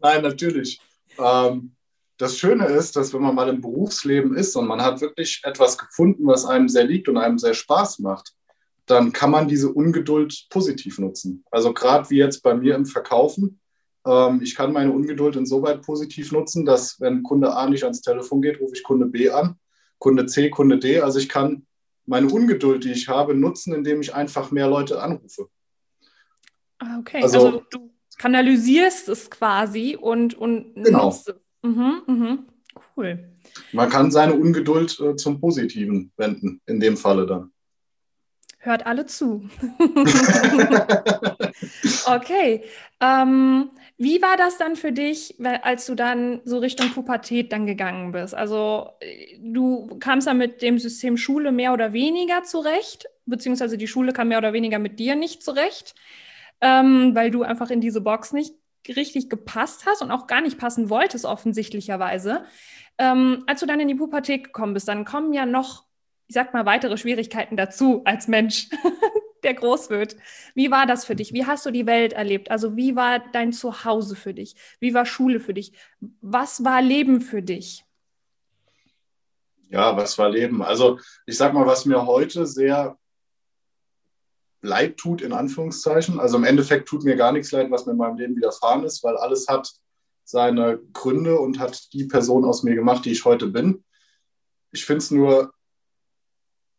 Nein, 0.00 0.22
natürlich. 0.22 0.80
Ähm, 1.18 1.72
das 2.18 2.36
Schöne 2.36 2.66
ist, 2.66 2.96
dass 2.96 3.14
wenn 3.14 3.22
man 3.22 3.34
mal 3.34 3.48
im 3.48 3.60
Berufsleben 3.60 4.36
ist 4.36 4.56
und 4.56 4.66
man 4.66 4.82
hat 4.82 5.00
wirklich 5.00 5.40
etwas 5.44 5.78
gefunden, 5.78 6.26
was 6.26 6.44
einem 6.44 6.68
sehr 6.68 6.84
liegt 6.84 7.08
und 7.08 7.16
einem 7.16 7.38
sehr 7.38 7.54
Spaß 7.54 8.00
macht, 8.00 8.34
dann 8.86 9.12
kann 9.12 9.30
man 9.30 9.48
diese 9.48 9.72
Ungeduld 9.72 10.46
positiv 10.50 10.98
nutzen. 10.98 11.44
Also 11.50 11.72
gerade 11.72 12.10
wie 12.10 12.16
jetzt 12.16 12.42
bei 12.42 12.54
mir 12.54 12.74
im 12.74 12.86
Verkaufen. 12.86 13.60
Ähm, 14.04 14.40
ich 14.42 14.56
kann 14.56 14.72
meine 14.72 14.90
Ungeduld 14.90 15.36
insoweit 15.36 15.82
positiv 15.82 16.32
nutzen, 16.32 16.64
dass 16.64 17.00
wenn 17.00 17.22
Kunde 17.22 17.54
A 17.54 17.68
nicht 17.68 17.84
ans 17.84 18.00
Telefon 18.00 18.42
geht, 18.42 18.60
rufe 18.60 18.74
ich 18.74 18.82
Kunde 18.82 19.06
B 19.06 19.30
an, 19.30 19.56
Kunde 19.98 20.26
C, 20.26 20.50
Kunde 20.50 20.78
D. 20.78 21.00
Also 21.00 21.20
ich 21.20 21.28
kann 21.28 21.66
meine 22.06 22.28
Ungeduld, 22.28 22.82
die 22.84 22.92
ich 22.92 23.08
habe, 23.08 23.34
nutzen, 23.34 23.74
indem 23.74 24.00
ich 24.00 24.14
einfach 24.14 24.50
mehr 24.50 24.68
Leute 24.68 25.00
anrufe. 25.00 25.48
Ah, 26.78 26.98
okay, 26.98 27.22
also, 27.22 27.46
also 27.46 27.62
du 27.70 27.90
kanalisierst 28.18 29.08
es 29.08 29.30
quasi 29.30 29.96
und, 30.00 30.34
und 30.34 30.74
genau. 30.74 31.06
nutzt 31.06 31.28
es. 31.28 31.36
Mhm, 31.62 32.02
mhm. 32.06 32.38
Cool. 32.96 33.30
Man 33.72 33.88
kann 33.88 34.10
seine 34.10 34.34
Ungeduld 34.34 34.98
äh, 35.00 35.16
zum 35.16 35.40
Positiven 35.40 36.12
wenden, 36.16 36.60
in 36.66 36.80
dem 36.80 36.96
Falle 36.96 37.26
dann. 37.26 37.52
Hört 38.60 38.86
alle 38.86 39.06
zu. 39.06 39.48
okay. 42.06 42.64
Ähm, 43.00 43.70
wie 43.96 44.20
war 44.20 44.36
das 44.36 44.58
dann 44.58 44.74
für 44.74 44.90
dich, 44.90 45.36
als 45.62 45.86
du 45.86 45.94
dann 45.94 46.40
so 46.44 46.58
Richtung 46.58 46.90
Pubertät 46.90 47.52
dann 47.52 47.66
gegangen 47.66 48.12
bist? 48.12 48.34
Also 48.34 48.90
du 49.38 49.86
kamst 50.00 50.26
dann 50.26 50.38
mit 50.38 50.60
dem 50.60 50.78
System 50.78 51.16
Schule 51.16 51.52
mehr 51.52 51.72
oder 51.72 51.92
weniger 51.92 52.42
zurecht, 52.42 53.06
beziehungsweise 53.26 53.78
die 53.78 53.86
Schule 53.86 54.12
kam 54.12 54.28
mehr 54.28 54.38
oder 54.38 54.52
weniger 54.52 54.80
mit 54.80 54.98
dir 54.98 55.14
nicht 55.14 55.42
zurecht, 55.42 55.94
ähm, 56.60 57.14
weil 57.14 57.30
du 57.30 57.44
einfach 57.44 57.70
in 57.70 57.80
diese 57.80 58.00
Box 58.00 58.32
nicht 58.32 58.54
richtig 58.86 59.28
gepasst 59.28 59.86
hast 59.86 60.02
und 60.02 60.10
auch 60.10 60.26
gar 60.26 60.40
nicht 60.40 60.58
passen 60.58 60.90
wolltest, 60.90 61.24
offensichtlicherweise. 61.24 62.44
Ähm, 62.98 63.44
als 63.46 63.60
du 63.60 63.66
dann 63.66 63.80
in 63.80 63.88
die 63.88 63.94
Pubertät 63.94 64.44
gekommen 64.44 64.74
bist, 64.74 64.88
dann 64.88 65.04
kommen 65.04 65.32
ja 65.32 65.46
noch 65.46 65.88
ich 66.28 66.34
sag 66.34 66.52
mal, 66.52 66.66
weitere 66.66 66.96
Schwierigkeiten 66.96 67.56
dazu 67.56 68.02
als 68.04 68.28
Mensch, 68.28 68.68
der 69.42 69.54
groß 69.54 69.88
wird. 69.88 70.16
Wie 70.54 70.70
war 70.70 70.86
das 70.86 71.06
für 71.06 71.16
dich? 71.16 71.32
Wie 71.32 71.46
hast 71.46 71.64
du 71.64 71.70
die 71.70 71.86
Welt 71.86 72.12
erlebt? 72.12 72.50
Also 72.50 72.76
wie 72.76 72.96
war 72.96 73.20
dein 73.32 73.52
Zuhause 73.52 74.14
für 74.14 74.34
dich? 74.34 74.54
Wie 74.78 74.92
war 74.92 75.06
Schule 75.06 75.40
für 75.40 75.54
dich? 75.54 75.72
Was 76.20 76.64
war 76.64 76.82
Leben 76.82 77.22
für 77.22 77.42
dich? 77.42 77.84
Ja, 79.70 79.96
was 79.96 80.18
war 80.18 80.28
Leben? 80.28 80.62
Also 80.62 80.98
ich 81.24 81.36
sag 81.36 81.54
mal, 81.54 81.66
was 81.66 81.86
mir 81.86 82.06
heute 82.06 82.46
sehr 82.46 82.98
leid 84.60 84.96
tut, 84.96 85.22
in 85.22 85.32
Anführungszeichen. 85.32 86.18
Also 86.20 86.36
im 86.36 86.44
Endeffekt 86.44 86.88
tut 86.88 87.04
mir 87.04 87.16
gar 87.16 87.32
nichts 87.32 87.52
leid, 87.52 87.70
was 87.70 87.86
mir 87.86 87.92
in 87.92 87.98
meinem 87.98 88.16
Leben 88.16 88.36
widerfahren 88.36 88.84
ist, 88.84 89.04
weil 89.04 89.16
alles 89.16 89.46
hat 89.48 89.72
seine 90.24 90.78
Gründe 90.92 91.38
und 91.38 91.58
hat 91.58 91.92
die 91.92 92.04
Person 92.04 92.44
aus 92.44 92.62
mir 92.62 92.74
gemacht, 92.74 93.04
die 93.04 93.12
ich 93.12 93.24
heute 93.24 93.46
bin. 93.46 93.84
Ich 94.72 94.84
finde 94.84 94.98
es 94.98 95.10
nur 95.10 95.52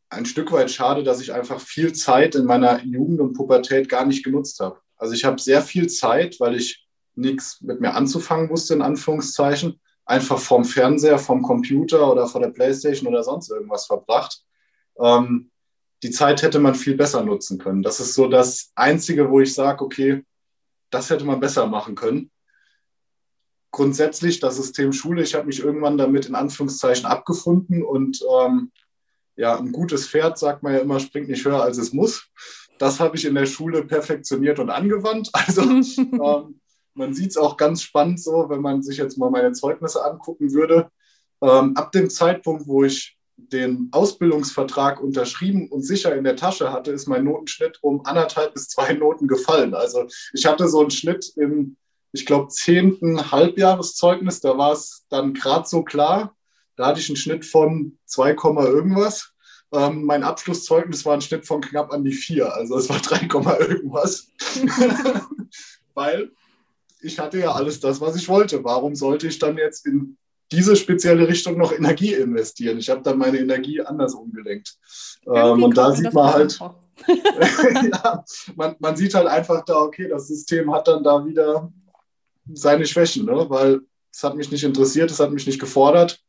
ein 0.09 0.25
Stück 0.25 0.51
weit 0.51 0.71
schade, 0.71 1.03
dass 1.03 1.21
ich 1.21 1.33
einfach 1.33 1.59
viel 1.59 1.93
Zeit 1.93 2.35
in 2.35 2.45
meiner 2.45 2.83
Jugend 2.83 3.21
und 3.21 3.33
Pubertät 3.33 3.89
gar 3.89 4.05
nicht 4.05 4.23
genutzt 4.23 4.59
habe. 4.59 4.79
Also 4.97 5.13
ich 5.13 5.23
habe 5.23 5.39
sehr 5.39 5.61
viel 5.61 5.87
Zeit, 5.87 6.39
weil 6.39 6.55
ich 6.55 6.87
nichts 7.15 7.61
mit 7.61 7.79
mir 7.79 7.93
anzufangen 7.93 8.49
wusste, 8.49 8.73
in 8.73 8.81
Anführungszeichen, 8.81 9.79
einfach 10.05 10.39
vom 10.39 10.65
Fernseher, 10.65 11.19
vom 11.19 11.41
Computer 11.41 12.11
oder 12.11 12.27
vor 12.27 12.41
der 12.41 12.49
Playstation 12.49 13.07
oder 13.07 13.23
sonst 13.23 13.51
irgendwas 13.51 13.85
verbracht. 13.85 14.43
Ähm, 14.99 15.48
die 16.03 16.11
Zeit 16.11 16.41
hätte 16.41 16.59
man 16.59 16.75
viel 16.75 16.95
besser 16.95 17.23
nutzen 17.23 17.57
können. 17.57 17.83
Das 17.83 17.99
ist 17.99 18.13
so 18.13 18.27
das 18.27 18.71
Einzige, 18.75 19.29
wo 19.29 19.39
ich 19.41 19.53
sage, 19.53 19.83
okay, 19.83 20.23
das 20.89 21.09
hätte 21.09 21.25
man 21.25 21.39
besser 21.39 21.67
machen 21.67 21.95
können. 21.95 22.31
Grundsätzlich 23.71 24.39
das 24.39 24.55
System 24.55 24.93
Schule, 24.93 25.21
ich 25.21 25.35
habe 25.35 25.45
mich 25.45 25.59
irgendwann 25.59 25.97
damit 25.97 26.25
in 26.25 26.35
Anführungszeichen 26.35 27.05
abgefunden 27.05 27.83
und 27.83 28.23
ähm, 28.41 28.71
ja, 29.35 29.57
ein 29.57 29.71
gutes 29.71 30.07
Pferd, 30.07 30.37
sagt 30.37 30.63
man 30.63 30.73
ja 30.73 30.79
immer, 30.79 30.99
springt 30.99 31.29
nicht 31.29 31.45
höher, 31.45 31.61
als 31.61 31.77
es 31.77 31.93
muss. 31.93 32.27
Das 32.77 32.99
habe 32.99 33.15
ich 33.15 33.25
in 33.25 33.35
der 33.35 33.45
Schule 33.45 33.83
perfektioniert 33.83 34.59
und 34.59 34.69
angewandt. 34.69 35.29
Also 35.33 35.61
ähm, 35.61 36.59
man 36.93 37.13
sieht 37.13 37.31
es 37.31 37.37
auch 37.37 37.55
ganz 37.55 37.81
spannend 37.81 38.21
so, 38.21 38.49
wenn 38.49 38.61
man 38.61 38.81
sich 38.81 38.97
jetzt 38.97 39.17
mal 39.17 39.29
meine 39.29 39.51
Zeugnisse 39.51 40.03
angucken 40.03 40.51
würde. 40.53 40.89
Ähm, 41.41 41.75
ab 41.75 41.91
dem 41.91 42.09
Zeitpunkt, 42.09 42.67
wo 42.67 42.83
ich 42.83 43.18
den 43.47 43.89
Ausbildungsvertrag 43.91 45.01
unterschrieben 45.01 45.69
und 45.69 45.83
sicher 45.83 46.15
in 46.15 46.23
der 46.23 46.35
Tasche 46.35 46.71
hatte, 46.71 46.91
ist 46.91 47.07
mein 47.07 47.23
Notenschnitt 47.23 47.79
um 47.81 48.05
anderthalb 48.05 48.53
bis 48.53 48.67
zwei 48.67 48.93
Noten 48.93 49.27
gefallen. 49.27 49.73
Also 49.73 50.07
ich 50.33 50.45
hatte 50.45 50.67
so 50.67 50.81
einen 50.81 50.91
Schnitt 50.91 51.31
im, 51.35 51.77
ich 52.11 52.25
glaube, 52.25 52.49
zehnten 52.49 53.31
Halbjahreszeugnis, 53.31 54.41
da 54.41 54.57
war 54.57 54.73
es 54.73 55.05
dann 55.09 55.33
gerade 55.33 55.67
so 55.67 55.83
klar. 55.83 56.35
Da 56.75 56.87
hatte 56.87 56.99
ich 56.99 57.09
einen 57.09 57.17
Schnitt 57.17 57.45
von 57.45 57.97
2, 58.05 58.29
irgendwas. 58.31 59.33
Ähm, 59.71 60.03
mein 60.03 60.23
Abschlusszeugnis 60.23 61.05
war 61.05 61.13
ein 61.13 61.21
Schnitt 61.21 61.45
von 61.45 61.61
knapp 61.61 61.91
an 61.91 62.03
die 62.03 62.13
4, 62.13 62.53
also 62.53 62.77
es 62.77 62.89
war 62.89 62.99
3, 62.99 63.27
irgendwas. 63.59 64.27
Weil 65.93 66.31
ich 67.01 67.19
hatte 67.19 67.39
ja 67.39 67.51
alles 67.51 67.79
das, 67.79 68.01
was 68.01 68.15
ich 68.15 68.27
wollte. 68.27 68.63
Warum 68.63 68.95
sollte 68.95 69.27
ich 69.27 69.39
dann 69.39 69.57
jetzt 69.57 69.85
in 69.85 70.17
diese 70.51 70.75
spezielle 70.75 71.27
Richtung 71.27 71.57
noch 71.57 71.71
Energie 71.71 72.13
investieren? 72.13 72.79
Ich 72.79 72.89
habe 72.89 73.01
dann 73.01 73.17
meine 73.17 73.39
Energie 73.39 73.81
anders 73.81 74.13
umgelenkt. 74.13 74.75
Ähm, 75.27 75.63
und 75.63 75.77
da 75.77 75.91
sieht 75.91 76.13
man 76.13 76.33
halt, 76.33 76.59
ja, 77.07 78.23
man, 78.55 78.75
man, 78.79 78.95
sieht 78.95 79.13
halt 79.13 79.27
einfach 79.27 79.63
da, 79.65 79.77
okay, 79.77 80.07
das 80.07 80.27
System 80.27 80.73
hat 80.73 80.87
dann 80.87 81.03
da 81.03 81.25
wieder 81.25 81.71
seine 82.53 82.85
Schwächen, 82.85 83.25
ne? 83.25 83.45
weil 83.49 83.81
es 84.11 84.23
hat 84.23 84.35
mich 84.35 84.51
nicht 84.51 84.63
interessiert, 84.63 85.11
es 85.11 85.19
hat 85.19 85.31
mich 85.31 85.45
nicht 85.45 85.59
gefordert 85.59 86.19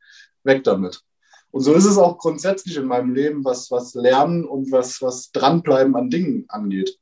weg 0.45 0.65
damit. 0.65 1.03
Und 1.51 1.63
so 1.63 1.75
ist 1.75 1.85
es 1.85 1.99
auch 1.99 2.19
grundsätzlich 2.19 2.77
in 2.77 2.87
meinem 2.87 3.15
Leben, 3.15 3.45
was, 3.45 3.71
was 3.71 3.95
Lernen 3.95 4.45
und 4.45 4.71
was, 4.71 5.03
was 5.03 5.33
Dranbleiben 5.33 5.97
an 5.97 6.11
Dingen 6.11 6.45
angeht. 6.49 6.99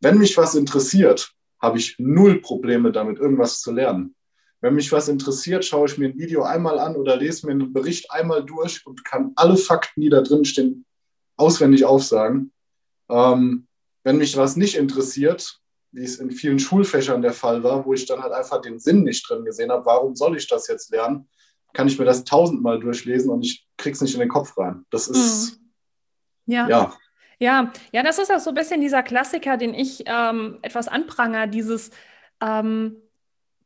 Wenn 0.00 0.18
mich 0.18 0.36
was 0.36 0.54
interessiert, 0.54 1.32
habe 1.60 1.78
ich 1.78 1.94
null 1.98 2.40
Probleme 2.40 2.90
damit, 2.90 3.18
irgendwas 3.18 3.60
zu 3.60 3.70
lernen. 3.72 4.16
Wenn 4.62 4.74
mich 4.74 4.92
was 4.92 5.08
interessiert, 5.08 5.64
schaue 5.64 5.86
ich 5.86 5.98
mir 5.98 6.08
ein 6.08 6.18
Video 6.18 6.44
einmal 6.44 6.78
an 6.78 6.94
oder 6.94 7.16
lese 7.16 7.46
mir 7.46 7.52
einen 7.52 7.72
Bericht 7.72 8.10
einmal 8.12 8.44
durch 8.44 8.86
und 8.86 9.04
kann 9.04 9.32
alle 9.34 9.56
Fakten, 9.56 10.00
die 10.00 10.08
da 10.08 10.20
drin 10.20 10.44
stehen, 10.44 10.86
auswendig 11.36 11.84
aufsagen. 11.84 12.52
Ähm, 13.10 13.66
wenn 14.04 14.18
mich 14.18 14.36
was 14.36 14.56
nicht 14.56 14.76
interessiert, 14.76 15.58
wie 15.90 16.04
es 16.04 16.20
in 16.20 16.30
vielen 16.30 16.60
Schulfächern 16.60 17.22
der 17.22 17.32
Fall 17.32 17.64
war, 17.64 17.84
wo 17.84 17.92
ich 17.92 18.06
dann 18.06 18.22
halt 18.22 18.32
einfach 18.32 18.60
den 18.60 18.78
Sinn 18.78 19.02
nicht 19.02 19.28
drin 19.28 19.44
gesehen 19.44 19.72
habe, 19.72 19.84
warum 19.84 20.14
soll 20.14 20.36
ich 20.36 20.46
das 20.46 20.68
jetzt 20.68 20.92
lernen, 20.92 21.28
kann 21.72 21.88
ich 21.88 21.98
mir 21.98 22.04
das 22.04 22.22
tausendmal 22.22 22.78
durchlesen 22.78 23.30
und 23.30 23.44
ich 23.44 23.66
krieg's 23.76 24.00
nicht 24.00 24.14
in 24.14 24.20
den 24.20 24.28
Kopf 24.28 24.56
rein. 24.56 24.86
Das 24.90 25.08
ist 25.08 25.58
mhm. 26.46 26.52
ja. 26.54 26.68
ja. 26.68 26.96
Ja, 27.40 27.72
ja, 27.90 28.04
das 28.04 28.20
ist 28.20 28.30
auch 28.30 28.38
so 28.38 28.50
ein 28.50 28.54
bisschen 28.54 28.80
dieser 28.80 29.02
Klassiker, 29.02 29.56
den 29.56 29.74
ich 29.74 30.04
ähm, 30.06 30.60
etwas 30.62 30.86
anpranger, 30.86 31.48
dieses 31.48 31.90
ähm, 32.40 33.02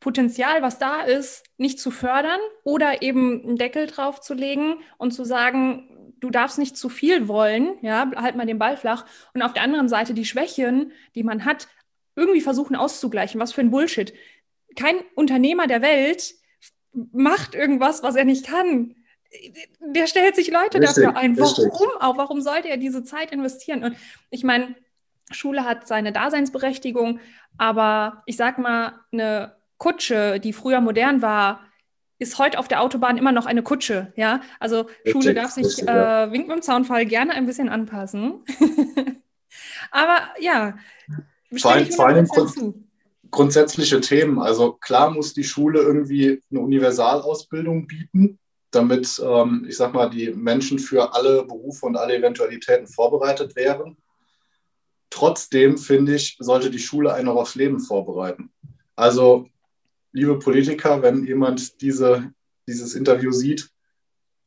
Potenzial, 0.01 0.63
was 0.63 0.79
da 0.79 1.03
ist, 1.03 1.45
nicht 1.57 1.81
zu 1.81 1.91
fördern 1.91 2.41
oder 2.65 3.03
eben 3.03 3.43
einen 3.43 3.57
Deckel 3.57 3.87
drauf 3.87 4.21
zu 4.21 4.35
legen 4.35 4.77
und 4.99 5.13
zu 5.13 5.25
sagen, 5.25 6.15
du 6.21 6.31
darfst 6.31 6.59
nicht 6.59 6.77
zu 6.77 6.89
viel 6.89 7.29
wollen, 7.29 7.79
ja, 7.83 8.11
halt 8.17 8.37
mal 8.37 8.47
den 8.47 8.59
Ball 8.59 8.77
flach. 8.77 9.07
Und 9.35 9.43
auf 9.43 9.53
der 9.53 9.63
anderen 9.63 9.89
Seite 9.89 10.15
die 10.15 10.25
Schwächen, 10.25 10.93
die 11.15 11.23
man 11.23 11.45
hat, 11.45 11.69
irgendwie 12.15 12.41
versuchen 12.41 12.77
auszugleichen. 12.77 13.41
Was 13.41 13.53
für 13.53 13.61
ein 13.61 13.71
Bullshit. 13.71 14.13
Kein 14.77 14.97
Unternehmer 15.15 15.67
der 15.67 15.83
Welt 15.83 16.35
macht 16.93 17.55
irgendwas, 17.55 18.03
was 18.03 18.17
er 18.17 18.25
nicht 18.25 18.47
kann. 18.47 18.95
Der 19.81 20.07
stellt 20.07 20.37
sich 20.37 20.51
Leute 20.51 20.81
richtig, 20.81 21.05
dafür 21.05 21.17
ein. 21.17 21.37
Warum 21.39 21.65
richtig. 21.65 22.01
auch? 22.01 22.17
Warum 22.17 22.41
sollte 22.41 22.69
er 22.69 22.79
diese 22.79 23.05
Zeit 23.05 23.33
investieren? 23.33 23.85
Und 23.85 23.97
ich 24.31 24.45
meine, 24.45 24.75
Schule 25.31 25.65
hat 25.65 25.87
seine 25.87 26.13
Daseinsberechtigung, 26.13 27.21
aber 27.59 28.23
ich 28.27 28.37
sag 28.37 28.59
mal, 28.59 29.01
eine 29.13 29.56
Kutsche, 29.79 30.41
die 30.41 30.53
früher 30.53 30.81
modern 30.81 31.23
war, 31.23 31.61
ist 32.19 32.39
heute 32.39 32.59
auf 32.59 32.69
der 32.69 32.81
Autobahn 32.81 33.19
immer 33.19 33.33
noch 33.33 33.47
eine 33.47 33.63
Kutsche. 33.63 34.13
Ja, 34.17 34.41
also 34.59 34.89
Schule 35.07 35.35
darf 35.35 35.51
sich 35.51 35.83
äh, 35.83 36.33
Wink 36.33 36.49
mit 36.49 36.57
dem 36.57 36.63
Zaunfall 36.63 37.05
gerne 37.05 37.33
ein 37.33 37.47
bisschen 37.47 37.69
anpassen. 37.69 38.43
aber 39.91 40.21
ja, 40.41 40.77
vor 41.59 41.73
allem, 41.73 41.93
vor 41.93 42.07
allem 42.07 42.27
grundsätzliche 43.31 44.01
Themen. 44.01 44.39
Also 44.39 44.73
klar 44.73 45.11
muss 45.11 45.35
die 45.35 45.45
Schule 45.45 45.81
irgendwie 45.81 46.41
eine 46.51 46.61
Universalausbildung 46.61 47.87
bieten, 47.87 48.39
damit, 48.71 49.23
ähm, 49.25 49.67
ich 49.69 49.77
sag 49.77 49.93
mal, 49.93 50.09
die 50.09 50.31
Menschen 50.31 50.79
für 50.79 51.15
alle 51.15 51.45
Berufe 51.45 51.87
und 51.87 51.97
alle 51.97 52.17
Eventualitäten 52.17 52.87
vorbereitet 52.87 53.57
wären. 53.57 53.97
Trotzdem 55.11 55.79
finde 55.79 56.15
ich, 56.15 56.37
sollte 56.41 56.71
die 56.71 56.79
Schule 56.79 57.13
einen 57.13 57.29
auch 57.29 57.37
aufs 57.37 57.55
Leben 57.55 57.81
vorbereiten. 57.81 58.51
Also, 58.97 59.49
liebe 60.17 60.39
Politiker, 60.39 61.03
wenn 61.03 61.27
jemand 61.27 61.83
diese, 61.83 62.33
dieses 62.67 62.95
Interview 62.95 63.33
sieht, 63.33 63.69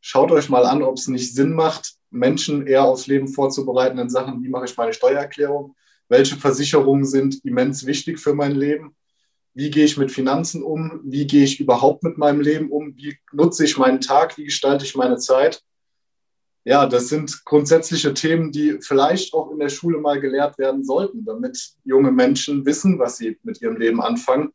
schaut 0.01 0.31
euch 0.31 0.49
mal 0.49 0.65
an, 0.65 0.81
ob 0.81 0.97
es 0.97 1.07
nicht 1.07 1.35
Sinn 1.35 1.53
macht, 1.53 1.93
Menschen 2.09 2.65
eher 2.65 2.85
aufs 2.85 3.05
Leben 3.05 3.27
vorzubereiten 3.27 3.99
in 3.99 4.09
Sachen, 4.09 4.41
wie 4.43 4.49
mache 4.49 4.65
ich 4.65 4.75
meine 4.75 4.93
Steuererklärung, 4.93 5.75
welche 6.07 6.37
Versicherungen 6.37 7.05
sind 7.05 7.45
immens 7.45 7.85
wichtig 7.85 8.19
für 8.19 8.33
mein 8.33 8.55
Leben, 8.55 8.95
wie 9.53 9.69
gehe 9.69 9.85
ich 9.85 9.95
mit 9.95 10.11
Finanzen 10.11 10.63
um, 10.63 11.01
wie 11.03 11.27
gehe 11.27 11.43
ich 11.43 11.59
überhaupt 11.59 12.01
mit 12.01 12.17
meinem 12.17 12.41
Leben 12.41 12.71
um, 12.71 12.95
wie 12.97 13.15
nutze 13.31 13.63
ich 13.63 13.77
meinen 13.77 14.01
Tag, 14.01 14.39
wie 14.39 14.45
gestalte 14.45 14.85
ich 14.85 14.95
meine 14.95 15.17
Zeit. 15.17 15.61
Ja, 16.65 16.87
das 16.87 17.09
sind 17.09 17.45
grundsätzliche 17.45 18.15
Themen, 18.15 18.51
die 18.51 18.79
vielleicht 18.81 19.35
auch 19.35 19.51
in 19.51 19.59
der 19.59 19.69
Schule 19.69 19.99
mal 19.99 20.19
gelehrt 20.19 20.57
werden 20.57 20.83
sollten, 20.83 21.25
damit 21.25 21.73
junge 21.83 22.11
Menschen 22.11 22.65
wissen, 22.65 22.97
was 22.97 23.17
sie 23.17 23.37
mit 23.43 23.61
ihrem 23.61 23.77
Leben 23.77 24.01
anfangen 24.01 24.51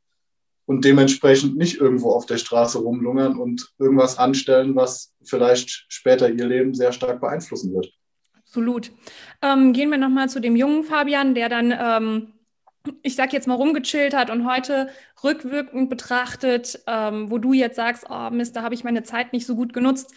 und 0.67 0.85
dementsprechend 0.85 1.57
nicht 1.57 1.81
irgendwo 1.81 2.13
auf 2.13 2.27
der 2.27 2.39
Straße 2.39 2.79
rumlungern 2.79 3.39
und 3.39 3.73
irgendwas 3.79 4.19
anstellen, 4.19 4.75
was 4.75 5.13
vielleicht 5.23 5.87
später 5.89 6.31
ihr 6.31 6.47
Leben 6.47 6.75
sehr 6.75 6.93
stark 6.93 7.21
beeinflussen 7.21 7.75
wird. 7.75 7.93
Absolut. 8.39 8.93
Ähm, 9.43 9.73
gehen 9.73 9.91
wir 9.91 9.99
nochmal 9.99 10.29
zu 10.29 10.41
dem 10.41 10.57
jungen 10.57 10.85
Fabian, 10.85 11.35
der 11.35 11.49
dann, 11.49 11.75
ähm, 11.77 12.33
ich 13.03 13.17
sag 13.17 13.33
jetzt 13.33 13.49
mal, 13.49 13.55
rumgechillt 13.55 14.15
hat 14.15 14.31
und 14.31 14.47
heute 14.47 14.89
rückwirkend 15.23 15.91
betrachtet, 15.91 16.81
ähm, 16.87 17.31
wo 17.31 17.39
du 17.39 17.53
jetzt 17.53 17.77
sagst, 17.77 18.07
oh 18.09 18.31
Mist, 18.31 18.57
da 18.57 18.63
habe 18.63 18.75
ich 18.75 18.85
meine 18.85 19.03
Zeit 19.03 19.33
nicht 19.33 19.47
so 19.47 19.57
gut 19.57 19.73
genutzt. 19.73 20.15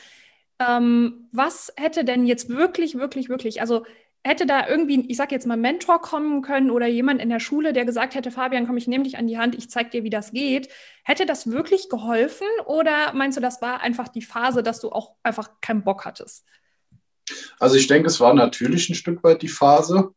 Ähm, 0.60 1.30
was 1.32 1.74
hätte 1.78 2.04
denn 2.04 2.26
jetzt 2.26 2.50
wirklich, 2.50 2.96
wirklich, 2.96 3.30
wirklich, 3.30 3.62
also 3.62 3.86
hätte 4.28 4.46
da 4.46 4.68
irgendwie, 4.68 5.06
ich 5.10 5.18
sag 5.18 5.32
jetzt 5.32 5.48
mal, 5.48 5.58
Mentor 5.58 6.02
kommen 6.02 6.42
können 6.42 6.70
oder 6.70 6.86
jemand 6.88 7.22
in 7.22 7.30
der 7.30 7.40
Schule, 7.40 7.74
der 7.74 7.86
gesagt 7.86 8.16
hätte, 8.16 8.32
Fabian, 8.32 8.68
komm, 8.68 8.78
ich 8.78 8.88
nehme 8.88 9.04
dich 9.04 9.18
an 9.18 9.28
die 9.28 9.38
Hand, 9.38 9.56
ich 9.56 9.70
zeig 9.70 9.92
dir, 9.92 10.04
wie 10.04 10.10
das 10.10 10.32
geht. 10.32 10.70
Hätte 11.04 11.26
das 11.26 11.50
wirklich 11.50 11.90
geholfen 11.90 12.48
oder 12.66 13.14
meinst 13.14 13.38
du, 13.38 13.42
das 13.42 13.62
war 13.62 13.82
einfach 13.82 14.08
die 14.08 14.22
Phase, 14.22 14.64
dass 14.64 14.80
du 14.80 14.92
auch 14.92 15.16
einfach 15.24 15.62
keinen 15.62 15.84
Bock 15.84 16.06
hattest? 16.06 16.46
Also 17.60 17.76
ich 17.76 17.88
denke, 17.88 18.08
es 18.08 18.20
war 18.20 18.34
natürlich 18.34 18.90
ein 18.90 18.96
Stück 18.96 19.24
weit 19.24 19.42
die 19.42 19.48
Phase. 19.48 20.12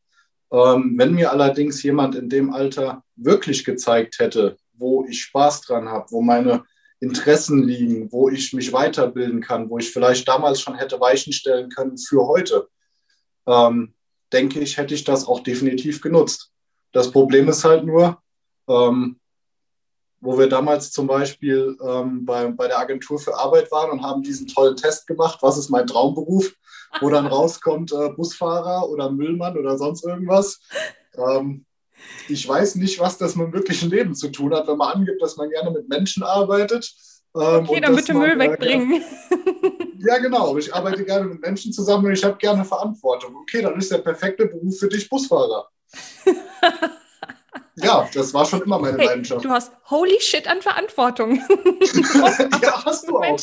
Ähm, 0.52 0.95
wenn 0.97 1.14
mir 1.14 1.31
allerdings 1.31 1.83
jemand 1.83 2.14
in 2.14 2.29
dem 2.29 2.52
Alter 2.52 3.05
wirklich 3.17 3.64
gezeigt 3.64 4.19
hätte, 4.19 4.57
wo 4.73 5.05
ich 5.09 5.23
Spaß 5.23 5.62
dran 5.62 5.88
habe, 5.88 6.07
wo 6.11 6.23
meine 6.23 6.64
Interessen 6.99 7.62
liegen, 7.62 8.11
wo 8.12 8.29
ich 8.29 8.52
mich 8.52 8.73
weiterbilden 8.73 9.40
kann, 9.40 9.71
wo 9.71 9.79
ich 9.79 9.90
vielleicht 9.90 10.26
damals 10.29 10.61
schon 10.61 10.75
hätte 10.75 11.00
Weichen 11.00 11.33
stellen 11.33 11.71
können 11.71 11.97
für 11.97 12.26
heute, 12.26 12.69
ähm, 13.47 13.95
denke 14.33 14.61
ich, 14.61 14.77
hätte 14.77 14.95
ich 14.95 15.05
das 15.05 15.27
auch 15.27 15.41
definitiv 15.41 16.01
genutzt. 16.01 16.51
Das 16.93 17.11
Problem 17.11 17.49
ist 17.49 17.65
halt 17.65 17.85
nur, 17.85 18.19
ähm, 18.69 19.21
wo 20.21 20.39
wir 20.39 20.49
damals 20.49 20.93
zum 20.93 21.07
Beispiel 21.07 21.77
ähm, 21.83 22.25
bei, 22.27 22.47
bei 22.49 22.69
der 22.69 22.79
Agentur 22.79 23.19
für 23.19 23.37
Arbeit 23.37 23.71
waren 23.71 23.91
und 23.91 24.03
haben 24.03 24.23
diesen 24.23 24.47
tollen 24.47 24.77
Test 24.77 25.07
gemacht, 25.07 25.39
was 25.41 25.57
ist 25.57 25.71
mein 25.71 25.87
Traumberuf, 25.87 26.53
wo 27.01 27.09
dann 27.09 27.27
rauskommt 27.29 27.93
äh, 27.93 28.11
Busfahrer 28.11 28.89
oder 28.89 29.11
Müllmann 29.11 29.57
oder 29.57 29.79
sonst 29.79 30.05
irgendwas. 30.05 30.61
Ähm, 31.15 31.65
ich 32.29 32.47
weiß 32.47 32.77
nicht, 32.77 32.99
was 32.99 33.19
das 33.19 33.37
mit 33.37 33.47
dem 33.47 33.53
wirklichen 33.53 33.91
Leben 33.91 34.15
zu 34.15 34.29
tun 34.29 34.55
hat, 34.55 34.69
wenn 34.69 34.77
man 34.77 34.95
angibt, 34.95 35.23
dass 35.23 35.37
man 35.37 35.51
gerne 35.51 35.71
mit 35.71 35.89
Menschen 35.89 36.23
arbeitet. 36.23 36.93
Ähm, 37.35 37.69
okay, 37.69 37.81
dann 37.81 37.97
bitte 37.97 38.15
Müll 38.15 38.39
wegbringen. 38.39 39.03
ja, 40.07 40.19
genau. 40.19 40.57
Ich 40.57 40.75
arbeite 40.75 41.04
gerne 41.04 41.26
mit 41.26 41.40
Menschen 41.40 41.73
zusammen 41.73 42.07
und 42.07 42.12
ich 42.12 42.25
habe 42.25 42.37
gerne 42.37 42.64
Verantwortung. 42.64 43.37
Okay, 43.37 43.62
dann 43.62 43.78
ist 43.78 43.90
der 43.90 43.99
perfekte 43.99 44.47
Beruf 44.47 44.78
für 44.78 44.88
dich 44.88 45.09
Busfahrer. 45.09 45.69
Ja, 47.83 48.09
das 48.12 48.35
war 48.35 48.45
schon 48.45 48.62
immer 48.62 48.78
meine 48.78 48.99
hey, 48.99 49.07
Leidenschaft. 49.07 49.45
Du 49.45 49.50
hast 49.50 49.73
holy 49.88 50.21
shit 50.21 50.47
an 50.49 50.61
Verantwortung. 50.61 51.37
ja, 52.62 52.85
hast 52.85 53.09
du 53.09 53.19
auch. 53.19 53.40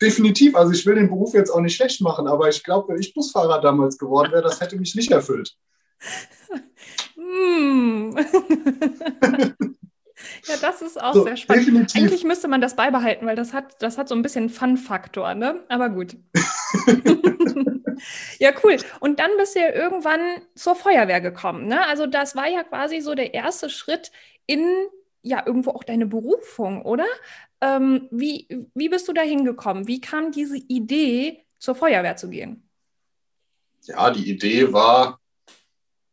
definitiv. 0.00 0.54
Also 0.54 0.72
ich 0.72 0.84
will 0.84 0.96
den 0.96 1.08
Beruf 1.08 1.34
jetzt 1.34 1.50
auch 1.50 1.60
nicht 1.60 1.76
schlecht 1.76 2.00
machen, 2.00 2.26
aber 2.26 2.48
ich 2.48 2.62
glaube, 2.62 2.92
wenn 2.92 3.00
ich 3.00 3.14
Busfahrer 3.14 3.60
damals 3.60 3.96
geworden 3.96 4.32
wäre, 4.32 4.42
das 4.42 4.60
hätte 4.60 4.76
mich 4.76 4.94
nicht 4.94 5.10
erfüllt. 5.10 5.54
Mm. 7.20 8.16
Ja, 10.48 10.56
das 10.60 10.82
ist 10.82 11.00
auch 11.00 11.14
so, 11.14 11.24
sehr 11.24 11.36
spannend. 11.36 11.66
Definitiv. 11.66 12.00
Eigentlich 12.00 12.24
müsste 12.24 12.48
man 12.48 12.60
das 12.60 12.76
beibehalten, 12.76 13.26
weil 13.26 13.36
das 13.36 13.52
hat, 13.52 13.80
das 13.82 13.98
hat 13.98 14.08
so 14.08 14.14
ein 14.14 14.22
bisschen 14.22 14.48
Fun-Faktor, 14.48 15.34
ne? 15.34 15.64
Aber 15.68 15.90
gut. 15.90 16.16
ja, 18.38 18.52
cool. 18.62 18.76
Und 19.00 19.20
dann 19.20 19.30
bist 19.36 19.54
du 19.54 19.60
ja 19.60 19.72
irgendwann 19.72 20.20
zur 20.54 20.74
Feuerwehr 20.74 21.20
gekommen. 21.20 21.66
Ne? 21.66 21.86
Also 21.86 22.06
das 22.06 22.36
war 22.36 22.48
ja 22.48 22.64
quasi 22.64 23.00
so 23.00 23.14
der 23.14 23.34
erste 23.34 23.70
Schritt 23.70 24.10
in 24.46 24.66
ja 25.22 25.42
irgendwo 25.44 25.70
auch 25.70 25.84
deine 25.84 26.06
Berufung, 26.06 26.82
oder? 26.82 27.06
Ähm, 27.60 28.08
wie, 28.10 28.46
wie 28.74 28.88
bist 28.88 29.08
du 29.08 29.12
da 29.12 29.22
hingekommen? 29.22 29.88
Wie 29.88 30.00
kam 30.00 30.30
diese 30.30 30.56
Idee, 30.56 31.44
zur 31.58 31.74
Feuerwehr 31.74 32.16
zu 32.16 32.30
gehen? 32.30 32.68
Ja, 33.82 34.10
die 34.10 34.30
Idee 34.30 34.72
war, 34.72 35.20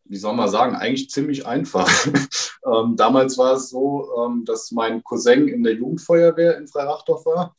wie 0.05 0.17
soll 0.17 0.33
man 0.33 0.49
sagen, 0.49 0.75
eigentlich 0.75 1.09
ziemlich 1.09 1.45
einfach. 1.45 1.89
ähm, 2.65 2.95
damals 2.95 3.37
war 3.37 3.53
es 3.53 3.69
so, 3.69 4.09
ähm, 4.23 4.45
dass 4.45 4.71
mein 4.71 5.03
Cousin 5.03 5.47
in 5.47 5.63
der 5.63 5.73
Jugendfeuerwehr 5.73 6.57
in 6.57 6.67
Freirachdorf 6.67 7.25
war 7.25 7.55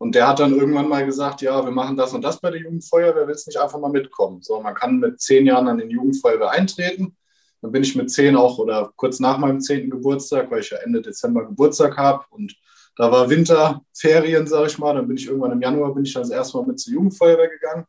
und 0.00 0.14
der 0.14 0.26
hat 0.26 0.40
dann 0.40 0.56
irgendwann 0.56 0.88
mal 0.88 1.04
gesagt, 1.04 1.42
ja, 1.42 1.62
wir 1.62 1.72
machen 1.72 1.94
das 1.94 2.14
und 2.14 2.22
das 2.22 2.40
bei 2.40 2.50
der 2.50 2.60
Jugendfeuerwehr, 2.60 3.28
willst 3.28 3.46
du 3.46 3.50
nicht 3.50 3.60
einfach 3.60 3.78
mal 3.78 3.90
mitkommen? 3.90 4.40
So, 4.40 4.58
man 4.58 4.74
kann 4.74 4.98
mit 4.98 5.20
zehn 5.20 5.44
Jahren 5.44 5.68
an 5.68 5.76
den 5.76 5.90
Jugendfeuerwehr 5.90 6.50
eintreten. 6.50 7.14
Dann 7.60 7.70
bin 7.70 7.82
ich 7.82 7.94
mit 7.94 8.10
zehn 8.10 8.34
auch 8.34 8.56
oder 8.56 8.92
kurz 8.96 9.20
nach 9.20 9.36
meinem 9.36 9.60
zehnten 9.60 9.90
Geburtstag, 9.90 10.50
weil 10.50 10.60
ich 10.60 10.70
ja 10.70 10.78
Ende 10.78 11.02
Dezember 11.02 11.44
Geburtstag 11.44 11.98
habe 11.98 12.24
und 12.30 12.56
da 12.96 13.12
war 13.12 13.28
Winterferien, 13.28 14.46
sage 14.46 14.68
ich 14.68 14.78
mal. 14.78 14.94
Dann 14.94 15.06
bin 15.06 15.18
ich 15.18 15.26
irgendwann 15.26 15.52
im 15.52 15.60
Januar 15.60 15.94
bin 15.94 16.06
ich 16.06 16.14
das 16.14 16.30
erste 16.30 16.56
Mal 16.56 16.66
mit 16.66 16.80
zur 16.80 16.94
Jugendfeuerwehr 16.94 17.48
gegangen. 17.48 17.84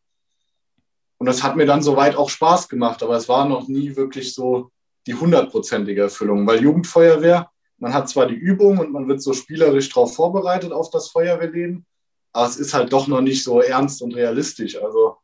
Und 1.22 1.28
das 1.28 1.44
hat 1.44 1.56
mir 1.56 1.68
dann 1.68 1.84
soweit 1.84 2.16
auch 2.16 2.32
Spaß 2.32 2.68
gemacht, 2.68 3.04
aber 3.04 3.16
es 3.16 3.30
war 3.30 3.48
noch 3.48 3.68
nie 3.68 3.96
wirklich 3.96 4.34
so 4.34 4.72
die 5.06 5.14
hundertprozentige 5.14 6.02
Erfüllung, 6.02 6.48
weil 6.48 6.64
Jugendfeuerwehr, 6.64 7.52
man 7.78 7.94
hat 7.94 8.10
zwar 8.10 8.26
die 8.26 8.34
Übung 8.34 8.80
und 8.80 8.92
man 8.92 9.08
wird 9.08 9.22
so 9.22 9.32
spielerisch 9.34 9.90
darauf 9.90 10.16
vorbereitet 10.16 10.72
auf 10.72 10.90
das 10.90 11.10
Feuerwehrleben, 11.10 11.86
aber 12.34 12.48
es 12.48 12.58
ist 12.58 12.74
halt 12.74 12.92
doch 12.92 13.06
noch 13.08 13.22
nicht 13.22 13.44
so 13.44 13.62
ernst 13.62 14.02
und 14.02 14.16
realistisch. 14.16 14.82
Also 14.82 15.18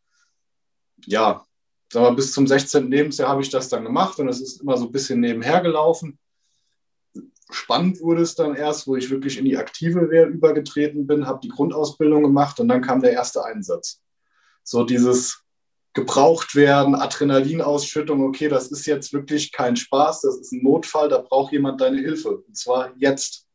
ja, 1.04 1.44
sagen 1.92 2.06
wir, 2.06 2.16
bis 2.16 2.32
zum 2.32 2.46
16. 2.46 2.92
Lebensjahr 2.92 3.30
habe 3.30 3.42
ich 3.42 3.50
das 3.50 3.68
dann 3.68 3.84
gemacht 3.84 4.20
und 4.20 4.27
es 4.30 4.39
ist 4.39 4.62
immer 4.62 4.77
so 4.77 4.86
ein 4.86 4.92
bisschen 4.92 5.20
nebenher 5.20 5.62
gelaufen. 5.62 6.20
Spannend 7.50 8.00
wurde 8.01 8.22
es 8.22 8.36
dann 8.36 8.54
erst, 8.54 8.86
wo 8.86 8.96
ich 8.96 9.10
wirklich 9.10 9.39
in 9.39 9.46
die 9.46 9.58
aktive 9.58 10.12
Wehr 10.12 10.27
übergetreten 10.27 11.08
bin, 11.08 11.25
habe 11.25 11.39
die 11.42 11.50
Grundausbildung 11.50 12.22
gemacht 12.22 12.60
und 12.60 12.68
dann 12.68 12.84
kam 12.84 13.01
der 13.01 13.13
erste 13.13 13.44
Einsatz. 13.44 14.00
So 14.63 14.84
dieses 14.84 15.47
gebraucht 15.98 16.54
werden, 16.54 16.94
Adrenalinausschüttung, 16.94 18.24
okay, 18.24 18.50
das 18.50 18.68
ist 18.68 18.86
jetzt 18.86 19.13
wirklich 19.13 19.51
kein 19.51 19.75
Spaß, 19.75 20.22
das 20.22 20.38
ist 20.38 20.51
ein 20.51 20.62
Notfall, 20.62 21.10
da 21.10 21.18
braucht 21.18 21.51
jemand 21.51 21.82
deine 21.82 21.98
Hilfe. 21.98 22.38
Und 22.38 22.56
zwar 22.56 22.92
jetzt. 22.98 23.48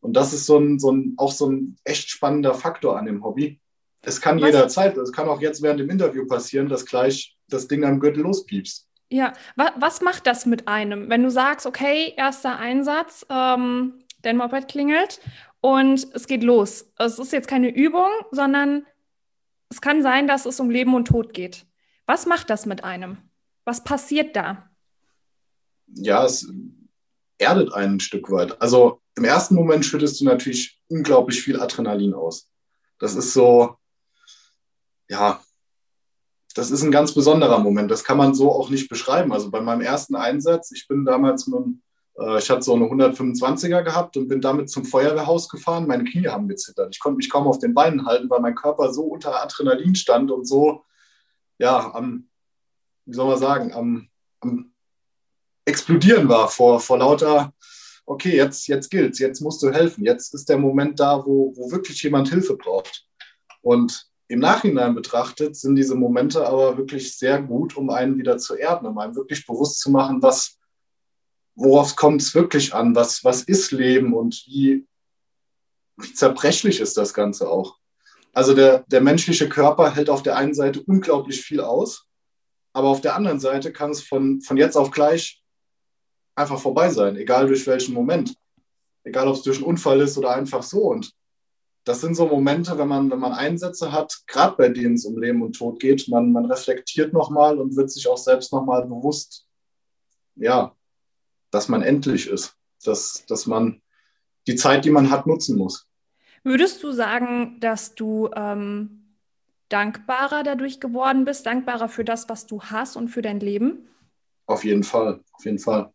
Und 0.00 0.12
das 0.12 0.34
ist 0.34 0.44
so 0.44 0.58
ein, 0.58 0.78
so 0.78 0.92
ein, 0.92 1.14
auch 1.16 1.32
so 1.32 1.48
ein 1.48 1.76
echt 1.84 2.10
spannender 2.10 2.52
Faktor 2.52 2.98
an 2.98 3.06
dem 3.06 3.24
Hobby. 3.24 3.60
Es 4.02 4.20
kann 4.20 4.38
was? 4.38 4.48
jederzeit, 4.48 4.94
es 4.98 5.10
kann 5.10 5.26
auch 5.26 5.40
jetzt 5.40 5.62
während 5.62 5.80
dem 5.80 5.88
Interview 5.88 6.26
passieren, 6.26 6.68
dass 6.68 6.84
gleich 6.84 7.34
das 7.48 7.66
Ding 7.66 7.82
am 7.84 7.98
Gürtel 7.98 8.24
lospiepst. 8.24 8.86
Ja, 9.08 9.32
was, 9.56 10.02
macht 10.02 10.26
das 10.26 10.44
mit 10.44 10.68
einem, 10.68 11.08
wenn 11.08 11.22
du 11.22 11.30
sagst, 11.30 11.64
okay, 11.64 12.12
erster 12.14 12.58
Einsatz, 12.58 13.24
ähm, 13.30 14.04
dein 14.20 14.36
Moped 14.36 14.68
klingelt 14.68 15.20
und 15.62 16.06
es 16.12 16.26
geht 16.26 16.42
los. 16.42 16.92
Es 16.98 17.18
ist 17.18 17.32
jetzt 17.32 17.48
keine 17.48 17.74
Übung, 17.74 18.10
sondern 18.32 18.86
es 19.70 19.80
kann 19.80 20.02
sein, 20.02 20.26
dass 20.26 20.44
es 20.44 20.60
um 20.60 20.68
Leben 20.68 20.94
und 20.94 21.06
Tod 21.06 21.32
geht. 21.32 21.64
Was 22.10 22.26
macht 22.26 22.50
das 22.50 22.66
mit 22.66 22.82
einem? 22.82 23.18
Was 23.64 23.84
passiert 23.84 24.34
da? 24.34 24.68
Ja, 25.94 26.24
es 26.24 26.52
erdet 27.38 27.72
einen 27.72 27.94
ein 27.94 28.00
Stück 28.00 28.32
weit. 28.32 28.60
Also 28.60 29.00
im 29.14 29.22
ersten 29.22 29.54
Moment 29.54 29.84
schüttest 29.84 30.20
du 30.20 30.24
natürlich 30.24 30.82
unglaublich 30.88 31.40
viel 31.40 31.60
Adrenalin 31.60 32.14
aus. 32.14 32.50
Das 32.98 33.14
ist 33.14 33.32
so, 33.32 33.76
ja, 35.08 35.40
das 36.56 36.72
ist 36.72 36.82
ein 36.82 36.90
ganz 36.90 37.14
besonderer 37.14 37.60
Moment. 37.60 37.92
Das 37.92 38.02
kann 38.02 38.18
man 38.18 38.34
so 38.34 38.50
auch 38.50 38.70
nicht 38.70 38.88
beschreiben. 38.88 39.32
Also 39.32 39.48
bei 39.48 39.60
meinem 39.60 39.82
ersten 39.82 40.16
Einsatz, 40.16 40.72
ich 40.72 40.88
bin 40.88 41.04
damals 41.04 41.46
mit, 41.46 41.62
äh, 42.18 42.38
ich 42.38 42.50
hatte 42.50 42.62
so 42.62 42.74
eine 42.74 42.86
125er 42.86 43.84
gehabt 43.84 44.16
und 44.16 44.26
bin 44.26 44.40
damit 44.40 44.68
zum 44.68 44.84
Feuerwehrhaus 44.84 45.48
gefahren. 45.48 45.86
Meine 45.86 46.02
Knie 46.02 46.26
haben 46.26 46.48
gezittert. 46.48 46.92
Ich 46.92 46.98
konnte 46.98 47.18
mich 47.18 47.30
kaum 47.30 47.46
auf 47.46 47.60
den 47.60 47.72
Beinen 47.72 48.04
halten, 48.04 48.28
weil 48.28 48.40
mein 48.40 48.56
Körper 48.56 48.92
so 48.92 49.04
unter 49.04 49.40
Adrenalin 49.40 49.94
stand 49.94 50.32
und 50.32 50.44
so, 50.44 50.84
ja, 51.60 51.94
am, 51.94 52.28
wie 53.04 53.14
soll 53.14 53.28
man 53.28 53.38
sagen, 53.38 53.72
am, 53.72 54.08
am 54.40 54.72
explodieren 55.64 56.28
war 56.28 56.48
vor, 56.48 56.80
vor 56.80 56.98
lauter 56.98 57.52
okay, 58.10 58.34
jetzt, 58.34 58.66
jetzt 58.66 58.90
gilt's, 58.90 59.20
jetzt 59.20 59.40
musst 59.40 59.62
du 59.62 59.70
helfen, 59.70 60.04
jetzt 60.04 60.34
ist 60.34 60.48
der 60.48 60.58
Moment 60.58 60.98
da, 60.98 61.24
wo, 61.24 61.54
wo 61.56 61.70
wirklich 61.70 62.02
jemand 62.02 62.28
Hilfe 62.28 62.56
braucht. 62.56 63.06
Und 63.62 64.10
im 64.26 64.40
Nachhinein 64.40 64.96
betrachtet 64.96 65.54
sind 65.56 65.76
diese 65.76 65.94
Momente 65.94 66.44
aber 66.44 66.76
wirklich 66.76 67.16
sehr 67.16 67.40
gut, 67.40 67.76
um 67.76 67.88
einen 67.88 68.18
wieder 68.18 68.38
zu 68.38 68.56
erden, 68.56 68.86
um 68.86 68.98
einem 68.98 69.14
wirklich 69.14 69.46
bewusst 69.46 69.78
zu 69.78 69.92
machen, 69.92 70.20
was, 70.22 70.58
worauf 71.54 71.94
kommt 71.94 72.22
es 72.22 72.34
wirklich 72.34 72.74
an, 72.74 72.96
was, 72.96 73.22
was 73.22 73.42
ist 73.42 73.70
Leben 73.70 74.12
und 74.12 74.42
wie, 74.46 74.88
wie 75.96 76.12
zerbrechlich 76.12 76.80
ist 76.80 76.96
das 76.96 77.14
Ganze 77.14 77.48
auch. 77.48 77.79
Also 78.32 78.54
der, 78.54 78.84
der 78.88 79.00
menschliche 79.00 79.48
Körper 79.48 79.94
hält 79.94 80.08
auf 80.08 80.22
der 80.22 80.36
einen 80.36 80.54
Seite 80.54 80.82
unglaublich 80.86 81.42
viel 81.42 81.60
aus, 81.60 82.06
aber 82.72 82.88
auf 82.88 83.00
der 83.00 83.16
anderen 83.16 83.40
Seite 83.40 83.72
kann 83.72 83.90
es 83.90 84.02
von, 84.02 84.40
von 84.40 84.56
jetzt 84.56 84.76
auf 84.76 84.90
gleich 84.90 85.42
einfach 86.36 86.60
vorbei 86.60 86.90
sein, 86.90 87.16
egal 87.16 87.46
durch 87.46 87.66
welchen 87.66 87.94
Moment. 87.94 88.34
Egal, 89.02 89.28
ob 89.28 89.34
es 89.34 89.42
durch 89.42 89.58
einen 89.58 89.66
Unfall 89.66 90.00
ist 90.00 90.18
oder 90.18 90.34
einfach 90.34 90.62
so. 90.62 90.82
Und 90.82 91.12
das 91.84 92.00
sind 92.00 92.14
so 92.14 92.26
Momente, 92.26 92.76
wenn 92.78 92.88
man, 92.88 93.10
wenn 93.10 93.18
man 93.18 93.32
Einsätze 93.32 93.92
hat, 93.92 94.22
gerade 94.26 94.56
bei 94.56 94.68
denen 94.68 94.94
es 94.94 95.06
um 95.06 95.18
Leben 95.18 95.42
und 95.42 95.56
Tod 95.56 95.80
geht, 95.80 96.06
man, 96.08 96.32
man 96.32 96.44
reflektiert 96.44 97.12
nochmal 97.12 97.58
und 97.58 97.76
wird 97.76 97.90
sich 97.90 98.06
auch 98.06 98.18
selbst 98.18 98.52
nochmal 98.52 98.86
bewusst, 98.86 99.46
ja, 100.36 100.76
dass 101.50 101.68
man 101.68 101.82
endlich 101.82 102.28
ist, 102.28 102.54
dass, 102.84 103.24
dass 103.26 103.46
man 103.46 103.82
die 104.46 104.56
Zeit, 104.56 104.84
die 104.84 104.90
man 104.90 105.10
hat, 105.10 105.26
nutzen 105.26 105.56
muss. 105.56 105.86
Würdest 106.42 106.82
du 106.82 106.92
sagen, 106.92 107.58
dass 107.60 107.94
du 107.94 108.30
ähm, 108.34 109.16
dankbarer 109.68 110.42
dadurch 110.42 110.80
geworden 110.80 111.24
bist, 111.24 111.46
dankbarer 111.46 111.88
für 111.88 112.04
das, 112.04 112.28
was 112.28 112.46
du 112.46 112.62
hast 112.62 112.96
und 112.96 113.08
für 113.08 113.22
dein 113.22 113.40
Leben? 113.40 113.88
Auf 114.46 114.64
jeden 114.64 114.82
Fall, 114.82 115.20
auf 115.32 115.44
jeden 115.44 115.58
Fall. 115.58 115.92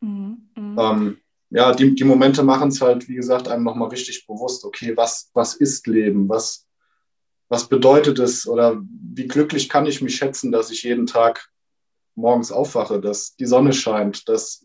Mhm. 0.00 0.48
mhm. 0.56 0.78
Ähm, 0.78 1.18
ja, 1.52 1.72
die, 1.72 1.94
die 1.96 2.04
Momente 2.04 2.44
machen 2.44 2.68
es 2.68 2.80
halt, 2.80 3.08
wie 3.08 3.16
gesagt, 3.16 3.48
einem 3.48 3.64
nochmal 3.64 3.88
richtig 3.88 4.24
bewusst, 4.26 4.64
okay, 4.64 4.96
was, 4.96 5.30
was 5.34 5.54
ist 5.54 5.86
Leben? 5.88 6.28
Was, 6.28 6.68
was 7.48 7.68
bedeutet 7.68 8.20
es 8.20 8.46
oder 8.46 8.80
wie 8.80 9.26
glücklich 9.26 9.68
kann 9.68 9.86
ich 9.86 10.00
mich 10.00 10.14
schätzen, 10.14 10.52
dass 10.52 10.70
ich 10.70 10.84
jeden 10.84 11.06
Tag 11.06 11.50
morgens 12.14 12.52
aufwache, 12.52 13.00
dass 13.00 13.34
die 13.34 13.46
Sonne 13.46 13.72
scheint, 13.72 14.28
dass, 14.28 14.64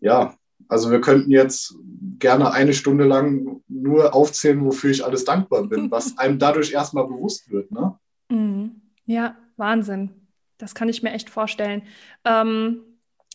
ja, 0.00 0.34
also 0.68 0.90
wir 0.90 1.00
könnten 1.00 1.30
jetzt 1.30 1.74
gerne 2.18 2.52
eine 2.52 2.74
Stunde 2.74 3.04
lang 3.04 3.62
nur 3.68 4.14
aufzählen, 4.14 4.64
wofür 4.64 4.90
ich 4.90 5.04
alles 5.04 5.24
dankbar 5.24 5.64
bin, 5.64 5.90
was 5.90 6.18
einem 6.18 6.38
dadurch 6.38 6.72
erstmal 6.72 7.06
bewusst 7.06 7.50
wird. 7.50 7.70
Ne? 7.70 7.98
Mhm. 8.30 8.82
Ja, 9.06 9.36
Wahnsinn. 9.56 10.10
Das 10.58 10.74
kann 10.74 10.88
ich 10.88 11.02
mir 11.02 11.12
echt 11.12 11.30
vorstellen. 11.30 11.82
Ähm, 12.24 12.82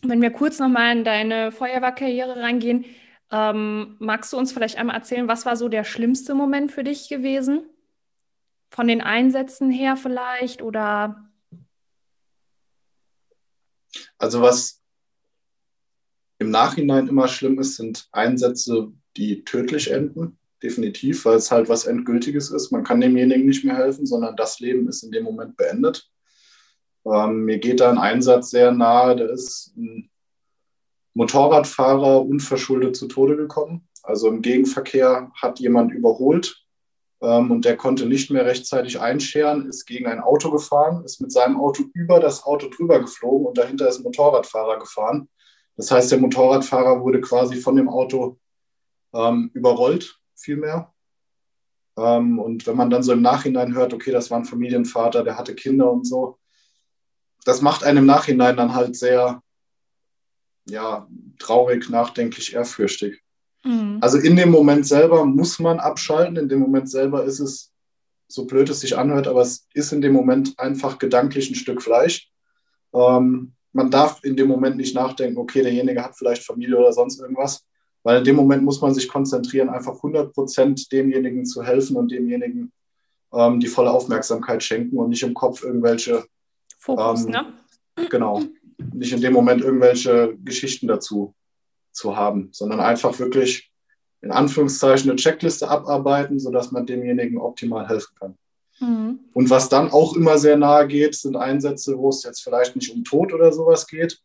wenn 0.02 0.22
wir 0.22 0.30
kurz 0.30 0.58
nochmal 0.58 0.96
in 0.96 1.04
deine 1.04 1.52
Feuerwehrkarriere 1.52 2.36
reingehen, 2.36 2.84
ähm, 3.30 3.96
magst 3.98 4.32
du 4.32 4.38
uns 4.38 4.52
vielleicht 4.52 4.76
einmal 4.78 4.96
erzählen, 4.96 5.28
was 5.28 5.46
war 5.46 5.56
so 5.56 5.68
der 5.68 5.84
schlimmste 5.84 6.34
Moment 6.34 6.72
für 6.72 6.82
dich 6.82 7.08
gewesen? 7.08 7.68
Von 8.70 8.88
den 8.88 9.00
Einsätzen 9.00 9.70
her 9.70 9.96
vielleicht 9.96 10.62
oder? 10.62 11.28
Also 14.18 14.40
was, 14.40 14.79
im 16.40 16.50
Nachhinein 16.50 17.06
immer 17.06 17.28
schlimm 17.28 17.58
ist, 17.60 17.76
sind 17.76 18.08
Einsätze, 18.12 18.90
die 19.16 19.44
tödlich 19.44 19.90
enden. 19.90 20.38
Definitiv, 20.62 21.24
weil 21.24 21.36
es 21.36 21.50
halt 21.50 21.68
was 21.68 21.86
Endgültiges 21.86 22.50
ist. 22.50 22.70
Man 22.70 22.82
kann 22.82 23.00
demjenigen 23.00 23.46
nicht 23.46 23.64
mehr 23.64 23.76
helfen, 23.76 24.06
sondern 24.06 24.36
das 24.36 24.58
Leben 24.58 24.88
ist 24.88 25.02
in 25.02 25.12
dem 25.12 25.24
Moment 25.24 25.56
beendet. 25.56 26.10
Ähm, 27.06 27.44
mir 27.44 27.58
geht 27.58 27.80
da 27.80 27.90
ein 27.90 27.98
Einsatz 27.98 28.50
sehr 28.50 28.72
nahe. 28.72 29.16
Da 29.16 29.26
ist 29.26 29.74
ein 29.76 30.10
Motorradfahrer 31.14 32.22
unverschuldet 32.22 32.96
zu 32.96 33.06
Tode 33.06 33.36
gekommen. 33.36 33.88
Also 34.02 34.28
im 34.28 34.42
Gegenverkehr 34.42 35.30
hat 35.34 35.60
jemand 35.60 35.92
überholt 35.92 36.64
ähm, 37.20 37.50
und 37.50 37.64
der 37.66 37.76
konnte 37.76 38.06
nicht 38.06 38.30
mehr 38.30 38.46
rechtzeitig 38.46 39.00
einscheren, 39.00 39.66
ist 39.68 39.84
gegen 39.86 40.06
ein 40.06 40.20
Auto 40.20 40.50
gefahren, 40.50 41.04
ist 41.04 41.20
mit 41.20 41.32
seinem 41.32 41.60
Auto 41.60 41.84
über 41.92 42.18
das 42.18 42.44
Auto 42.44 42.68
drüber 42.68 43.00
geflogen 43.00 43.46
und 43.46 43.58
dahinter 43.58 43.88
ist 43.88 43.98
ein 43.98 44.04
Motorradfahrer 44.04 44.78
gefahren. 44.78 45.28
Das 45.80 45.90
heißt, 45.90 46.12
der 46.12 46.18
Motorradfahrer 46.18 47.00
wurde 47.00 47.22
quasi 47.22 47.56
von 47.56 47.74
dem 47.74 47.88
Auto 47.88 48.38
ähm, 49.14 49.50
überrollt, 49.54 50.20
vielmehr. 50.36 50.92
Ähm, 51.96 52.38
und 52.38 52.66
wenn 52.66 52.76
man 52.76 52.90
dann 52.90 53.02
so 53.02 53.14
im 53.14 53.22
Nachhinein 53.22 53.74
hört, 53.74 53.94
okay, 53.94 54.10
das 54.10 54.30
war 54.30 54.38
ein 54.38 54.44
Familienvater, 54.44 55.24
der 55.24 55.38
hatte 55.38 55.54
Kinder 55.54 55.90
und 55.90 56.06
so, 56.06 56.38
das 57.46 57.62
macht 57.62 57.82
einem 57.82 58.00
im 58.00 58.04
Nachhinein 58.04 58.58
dann 58.58 58.74
halt 58.74 58.94
sehr, 58.94 59.42
ja, 60.68 61.08
traurig, 61.38 61.88
nachdenklich, 61.88 62.52
ehrfürchtig. 62.52 63.22
Mhm. 63.64 64.00
Also 64.02 64.18
in 64.18 64.36
dem 64.36 64.50
Moment 64.50 64.86
selber 64.86 65.24
muss 65.24 65.58
man 65.60 65.80
abschalten, 65.80 66.36
in 66.36 66.50
dem 66.50 66.58
Moment 66.58 66.90
selber 66.90 67.24
ist 67.24 67.40
es, 67.40 67.72
so 68.28 68.44
blöd 68.44 68.68
es 68.68 68.80
sich 68.80 68.98
anhört, 68.98 69.26
aber 69.26 69.40
es 69.40 69.66
ist 69.72 69.94
in 69.94 70.02
dem 70.02 70.12
Moment 70.12 70.58
einfach 70.58 70.98
gedanklich 70.98 71.50
ein 71.50 71.54
Stück 71.54 71.80
Fleisch. 71.80 72.30
Ähm, 72.92 73.54
man 73.72 73.90
darf 73.90 74.22
in 74.24 74.36
dem 74.36 74.48
Moment 74.48 74.76
nicht 74.76 74.94
nachdenken, 74.94 75.38
okay, 75.38 75.62
derjenige 75.62 76.02
hat 76.02 76.16
vielleicht 76.16 76.44
Familie 76.44 76.78
oder 76.78 76.92
sonst 76.92 77.20
irgendwas, 77.20 77.64
weil 78.02 78.18
in 78.18 78.24
dem 78.24 78.36
Moment 78.36 78.62
muss 78.62 78.80
man 78.80 78.94
sich 78.94 79.08
konzentrieren, 79.08 79.68
einfach 79.68 79.94
100 79.96 80.32
Prozent 80.32 80.90
demjenigen 80.90 81.44
zu 81.44 81.62
helfen 81.62 81.96
und 81.96 82.10
demjenigen 82.10 82.72
ähm, 83.32 83.60
die 83.60 83.68
volle 83.68 83.90
Aufmerksamkeit 83.90 84.62
schenken 84.62 84.98
und 84.98 85.10
nicht 85.10 85.22
im 85.22 85.34
Kopf 85.34 85.62
irgendwelche. 85.62 86.24
Fokus, 86.78 87.24
ähm, 87.24 87.30
ne? 87.30 87.52
Genau. 88.08 88.42
Nicht 88.94 89.12
in 89.12 89.20
dem 89.20 89.34
Moment 89.34 89.60
irgendwelche 89.60 90.36
Geschichten 90.42 90.86
dazu 90.86 91.34
zu 91.92 92.16
haben, 92.16 92.48
sondern 92.52 92.80
einfach 92.80 93.18
wirklich 93.18 93.70
in 94.22 94.30
Anführungszeichen 94.30 95.10
eine 95.10 95.16
Checkliste 95.16 95.68
abarbeiten, 95.68 96.38
sodass 96.38 96.72
man 96.72 96.86
demjenigen 96.86 97.38
optimal 97.38 97.88
helfen 97.88 98.14
kann. 98.18 98.38
Mhm. 98.80 99.20
Und 99.32 99.50
was 99.50 99.68
dann 99.68 99.90
auch 99.90 100.16
immer 100.16 100.38
sehr 100.38 100.56
nahe 100.56 100.88
geht, 100.88 101.14
sind 101.14 101.36
Einsätze, 101.36 101.96
wo 101.98 102.08
es 102.08 102.22
jetzt 102.24 102.42
vielleicht 102.42 102.74
nicht 102.76 102.92
um 102.94 103.04
Tod 103.04 103.32
oder 103.32 103.52
sowas 103.52 103.86
geht. 103.86 104.20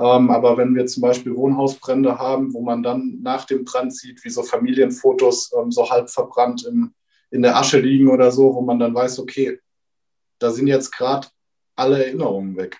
Ähm, 0.00 0.30
aber 0.30 0.56
wenn 0.56 0.74
wir 0.76 0.86
zum 0.86 1.02
Beispiel 1.02 1.34
Wohnhausbrände 1.34 2.18
haben, 2.18 2.54
wo 2.54 2.62
man 2.62 2.82
dann 2.82 3.18
nach 3.20 3.44
dem 3.44 3.64
Brand 3.64 3.94
sieht, 3.94 4.24
wie 4.24 4.30
so 4.30 4.44
Familienfotos 4.44 5.52
ähm, 5.58 5.72
so 5.72 5.90
halb 5.90 6.08
verbrannt 6.08 6.64
im, 6.64 6.94
in 7.30 7.42
der 7.42 7.56
Asche 7.56 7.80
liegen 7.80 8.08
oder 8.08 8.30
so, 8.30 8.54
wo 8.54 8.60
man 8.60 8.78
dann 8.78 8.94
weiß, 8.94 9.18
okay, 9.18 9.58
da 10.38 10.50
sind 10.50 10.68
jetzt 10.68 10.92
gerade 10.92 11.26
alle 11.74 12.04
Erinnerungen 12.04 12.56
weg. 12.56 12.78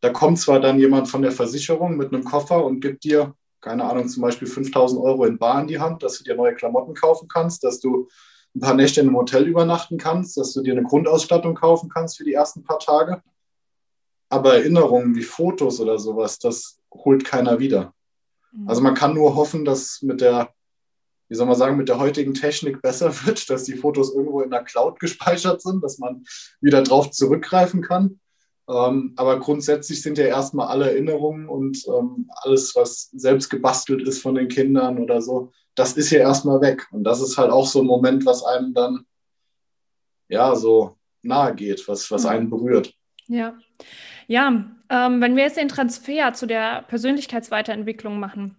Da 0.00 0.10
kommt 0.10 0.38
zwar 0.38 0.60
dann 0.60 0.78
jemand 0.78 1.08
von 1.08 1.22
der 1.22 1.32
Versicherung 1.32 1.96
mit 1.96 2.12
einem 2.12 2.22
Koffer 2.22 2.62
und 2.62 2.80
gibt 2.80 3.04
dir, 3.04 3.34
keine 3.62 3.84
Ahnung, 3.84 4.06
zum 4.08 4.22
Beispiel 4.22 4.46
5000 4.46 5.00
Euro 5.00 5.24
in 5.24 5.38
Bar 5.38 5.62
in 5.62 5.68
die 5.68 5.80
Hand, 5.80 6.02
dass 6.02 6.18
du 6.18 6.24
dir 6.24 6.36
neue 6.36 6.54
Klamotten 6.54 6.94
kaufen 6.94 7.28
kannst, 7.28 7.64
dass 7.64 7.80
du 7.80 8.08
ein 8.56 8.60
paar 8.60 8.74
Nächte 8.74 9.00
in 9.00 9.08
einem 9.08 9.16
Hotel 9.16 9.46
übernachten 9.46 9.98
kannst, 9.98 10.36
dass 10.38 10.54
du 10.54 10.62
dir 10.62 10.72
eine 10.72 10.82
Grundausstattung 10.82 11.54
kaufen 11.54 11.90
kannst 11.90 12.16
für 12.16 12.24
die 12.24 12.32
ersten 12.32 12.64
paar 12.64 12.78
Tage. 12.78 13.22
Aber 14.30 14.54
Erinnerungen 14.54 15.14
wie 15.14 15.22
Fotos 15.22 15.78
oder 15.78 15.98
sowas, 15.98 16.38
das 16.38 16.78
holt 16.92 17.24
keiner 17.24 17.58
wieder. 17.58 17.92
Mhm. 18.52 18.68
Also 18.68 18.80
man 18.80 18.94
kann 18.94 19.14
nur 19.14 19.36
hoffen, 19.36 19.64
dass 19.66 20.00
mit 20.00 20.22
der, 20.22 20.54
wie 21.28 21.34
soll 21.34 21.46
man 21.46 21.56
sagen, 21.56 21.76
mit 21.76 21.90
der 21.90 21.98
heutigen 21.98 22.32
Technik 22.32 22.80
besser 22.80 23.12
wird, 23.26 23.48
dass 23.50 23.64
die 23.64 23.76
Fotos 23.76 24.14
irgendwo 24.14 24.40
in 24.40 24.50
der 24.50 24.64
Cloud 24.64 24.98
gespeichert 25.00 25.60
sind, 25.60 25.84
dass 25.84 25.98
man 25.98 26.24
wieder 26.60 26.82
drauf 26.82 27.10
zurückgreifen 27.10 27.82
kann. 27.82 28.20
Ähm, 28.68 29.12
aber 29.16 29.38
grundsätzlich 29.38 30.00
sind 30.02 30.16
ja 30.16 30.24
erstmal 30.24 30.68
alle 30.68 30.90
Erinnerungen 30.90 31.46
und 31.46 31.86
ähm, 31.86 32.30
alles, 32.36 32.74
was 32.74 33.10
selbst 33.12 33.50
gebastelt 33.50 34.08
ist 34.08 34.22
von 34.22 34.34
den 34.34 34.48
Kindern 34.48 34.98
oder 34.98 35.20
so, 35.20 35.52
das 35.76 35.92
ist 35.92 36.10
ja 36.10 36.20
erstmal 36.20 36.60
weg. 36.60 36.88
Und 36.90 37.04
das 37.04 37.20
ist 37.20 37.38
halt 37.38 37.50
auch 37.50 37.66
so 37.66 37.80
ein 37.80 37.86
Moment, 37.86 38.26
was 38.26 38.44
einem 38.44 38.74
dann 38.74 39.06
ja 40.28 40.54
so 40.56 40.96
nahe 41.22 41.54
geht, 41.54 41.86
was, 41.86 42.10
was 42.10 42.24
mhm. 42.24 42.28
einen 42.28 42.50
berührt. 42.50 42.92
Ja, 43.28 43.54
ja 44.26 44.48
ähm, 44.88 45.20
wenn 45.20 45.36
wir 45.36 45.44
jetzt 45.44 45.56
den 45.56 45.68
Transfer 45.68 46.32
zu 46.32 46.46
der 46.46 46.82
Persönlichkeitsweiterentwicklung 46.82 48.18
machen, 48.18 48.56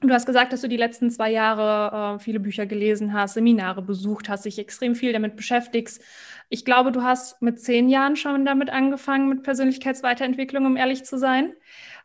Du 0.00 0.12
hast 0.12 0.26
gesagt, 0.26 0.52
dass 0.52 0.60
du 0.60 0.68
die 0.68 0.76
letzten 0.76 1.10
zwei 1.10 1.30
Jahre 1.30 2.16
äh, 2.16 2.18
viele 2.18 2.38
Bücher 2.40 2.66
gelesen 2.66 3.14
hast, 3.14 3.34
Seminare 3.34 3.80
besucht 3.80 4.28
hast, 4.28 4.44
dich 4.44 4.58
extrem 4.58 4.94
viel 4.94 5.14
damit 5.14 5.34
beschäftigst. 5.34 6.02
Ich 6.50 6.66
glaube, 6.66 6.92
du 6.92 7.02
hast 7.02 7.40
mit 7.40 7.58
zehn 7.60 7.88
Jahren 7.88 8.16
schon 8.16 8.44
damit 8.44 8.68
angefangen, 8.68 9.30
mit 9.30 9.42
Persönlichkeitsweiterentwicklung, 9.44 10.66
um 10.66 10.76
ehrlich 10.76 11.04
zu 11.04 11.16
sein. 11.16 11.54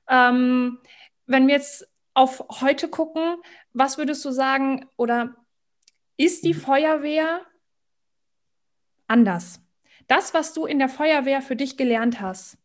Ähm, 0.08 0.78
wenn 1.26 1.48
wir 1.48 1.56
jetzt 1.56 1.89
auf 2.20 2.44
heute 2.62 2.90
gucken, 2.90 3.38
was 3.74 3.98
würdest 3.98 4.24
du 4.26 4.32
sagen, 4.32 4.88
oder 4.98 5.36
ist 6.18 6.44
die 6.44 6.54
Feuerwehr 6.54 7.42
anders? 9.08 9.62
Das, 10.08 10.34
was 10.34 10.54
du 10.54 10.66
in 10.66 10.80
der 10.80 10.90
Feuerwehr 10.90 11.42
für 11.42 11.56
dich 11.56 11.78
gelernt 11.78 12.20
hast, 12.20 12.58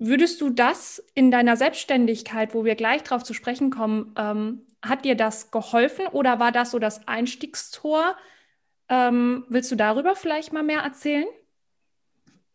Würdest 0.00 0.40
du 0.40 0.50
das 0.50 1.04
in 1.14 1.32
deiner 1.32 1.56
Selbstständigkeit, 1.56 2.54
wo 2.54 2.64
wir 2.64 2.76
gleich 2.76 3.02
drauf 3.02 3.24
zu 3.24 3.34
sprechen 3.34 3.70
kommen, 3.70 4.14
ähm, 4.16 4.62
hat 4.80 5.04
dir 5.04 5.16
das 5.16 5.50
geholfen 5.50 6.06
oder 6.06 6.38
war 6.38 6.52
das 6.52 6.70
so 6.70 6.78
das 6.78 7.08
Einstiegstor? 7.08 8.16
Ähm, 8.88 9.44
willst 9.48 9.72
du 9.72 9.76
darüber 9.76 10.14
vielleicht 10.14 10.52
mal 10.52 10.62
mehr 10.62 10.82
erzählen? 10.82 11.26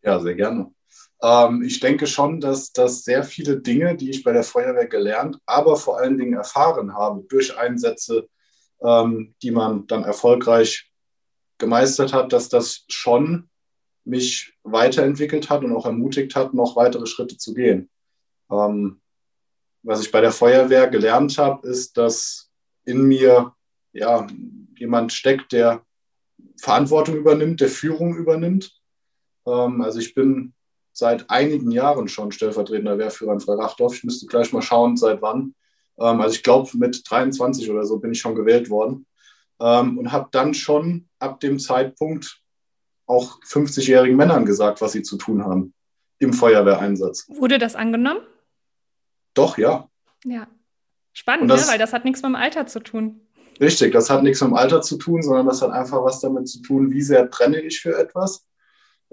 Ja, 0.03 0.19
sehr 0.19 0.35
gerne. 0.35 0.73
Ähm, 1.23 1.63
ich 1.63 1.79
denke 1.79 2.05
schon, 2.05 2.41
dass, 2.41 2.73
dass 2.73 3.03
sehr 3.03 3.23
viele 3.23 3.59
Dinge, 3.61 3.95
die 3.95 4.09
ich 4.09 4.23
bei 4.23 4.33
der 4.33 4.43
Feuerwehr 4.43 4.87
gelernt, 4.87 5.39
aber 5.45 5.77
vor 5.77 5.97
allen 5.97 6.17
Dingen 6.17 6.33
erfahren 6.33 6.93
habe 6.93 7.23
durch 7.29 7.57
Einsätze, 7.57 8.27
ähm, 8.81 9.33
die 9.41 9.51
man 9.51 9.87
dann 9.87 10.03
erfolgreich 10.03 10.91
gemeistert 11.57 12.13
hat, 12.13 12.33
dass 12.33 12.49
das 12.49 12.83
schon 12.89 13.49
mich 14.03 14.53
weiterentwickelt 14.63 15.49
hat 15.49 15.63
und 15.63 15.73
auch 15.73 15.85
ermutigt 15.85 16.35
hat, 16.35 16.53
noch 16.53 16.75
weitere 16.75 17.05
Schritte 17.05 17.37
zu 17.37 17.53
gehen. 17.53 17.89
Ähm, 18.51 19.01
was 19.81 20.01
ich 20.01 20.11
bei 20.11 20.19
der 20.19 20.33
Feuerwehr 20.33 20.87
gelernt 20.87 21.37
habe, 21.37 21.65
ist, 21.67 21.97
dass 21.97 22.51
in 22.83 23.03
mir 23.03 23.53
ja, 23.93 24.27
jemand 24.77 25.13
steckt, 25.13 25.53
der 25.53 25.85
Verantwortung 26.59 27.15
übernimmt, 27.15 27.61
der 27.61 27.69
Führung 27.69 28.15
übernimmt. 28.15 28.77
Ähm, 29.45 29.81
also 29.81 29.99
ich 29.99 30.13
bin 30.13 30.53
seit 30.93 31.29
einigen 31.29 31.71
Jahren 31.71 32.07
schon 32.07 32.31
stellvertretender 32.31 32.97
Wehrführer 32.97 33.33
in 33.33 33.39
Freirachdorf. 33.39 33.95
Ich 33.95 34.03
müsste 34.03 34.27
gleich 34.27 34.53
mal 34.53 34.61
schauen, 34.61 34.95
seit 34.95 35.21
wann. 35.21 35.55
Ähm, 35.99 36.21
also 36.21 36.35
ich 36.35 36.43
glaube, 36.43 36.69
mit 36.77 37.03
23 37.09 37.69
oder 37.69 37.83
so 37.85 37.99
bin 37.99 38.11
ich 38.11 38.19
schon 38.19 38.35
gewählt 38.35 38.69
worden 38.69 39.07
ähm, 39.59 39.97
und 39.97 40.11
habe 40.11 40.29
dann 40.31 40.53
schon 40.53 41.09
ab 41.19 41.39
dem 41.39 41.59
Zeitpunkt 41.59 42.41
auch 43.05 43.41
50-jährigen 43.41 44.15
Männern 44.15 44.45
gesagt, 44.45 44.81
was 44.81 44.93
sie 44.93 45.01
zu 45.01 45.17
tun 45.17 45.43
haben 45.43 45.73
im 46.19 46.31
Feuerwehreinsatz. 46.31 47.25
Wurde 47.27 47.57
das 47.57 47.75
angenommen? 47.75 48.21
Doch, 49.33 49.57
ja. 49.57 49.89
Ja. 50.23 50.47
Spannend, 51.11 51.49
das, 51.49 51.65
ne? 51.65 51.73
weil 51.73 51.79
das 51.79 51.91
hat 51.91 52.05
nichts 52.05 52.21
mit 52.21 52.29
dem 52.29 52.35
Alter 52.35 52.65
zu 52.65 52.79
tun. 52.79 53.21
Richtig, 53.59 53.93
das 53.93 54.09
hat 54.09 54.23
nichts 54.23 54.41
mit 54.41 54.51
dem 54.51 54.55
Alter 54.55 54.81
zu 54.81 54.97
tun, 54.97 55.21
sondern 55.21 55.45
das 55.45 55.61
hat 55.61 55.71
einfach 55.71 56.03
was 56.03 56.19
damit 56.21 56.47
zu 56.47 56.61
tun, 56.61 56.91
wie 56.91 57.01
sehr 57.01 57.25
brenne 57.25 57.59
ich 57.61 57.81
für 57.81 57.97
etwas, 57.97 58.45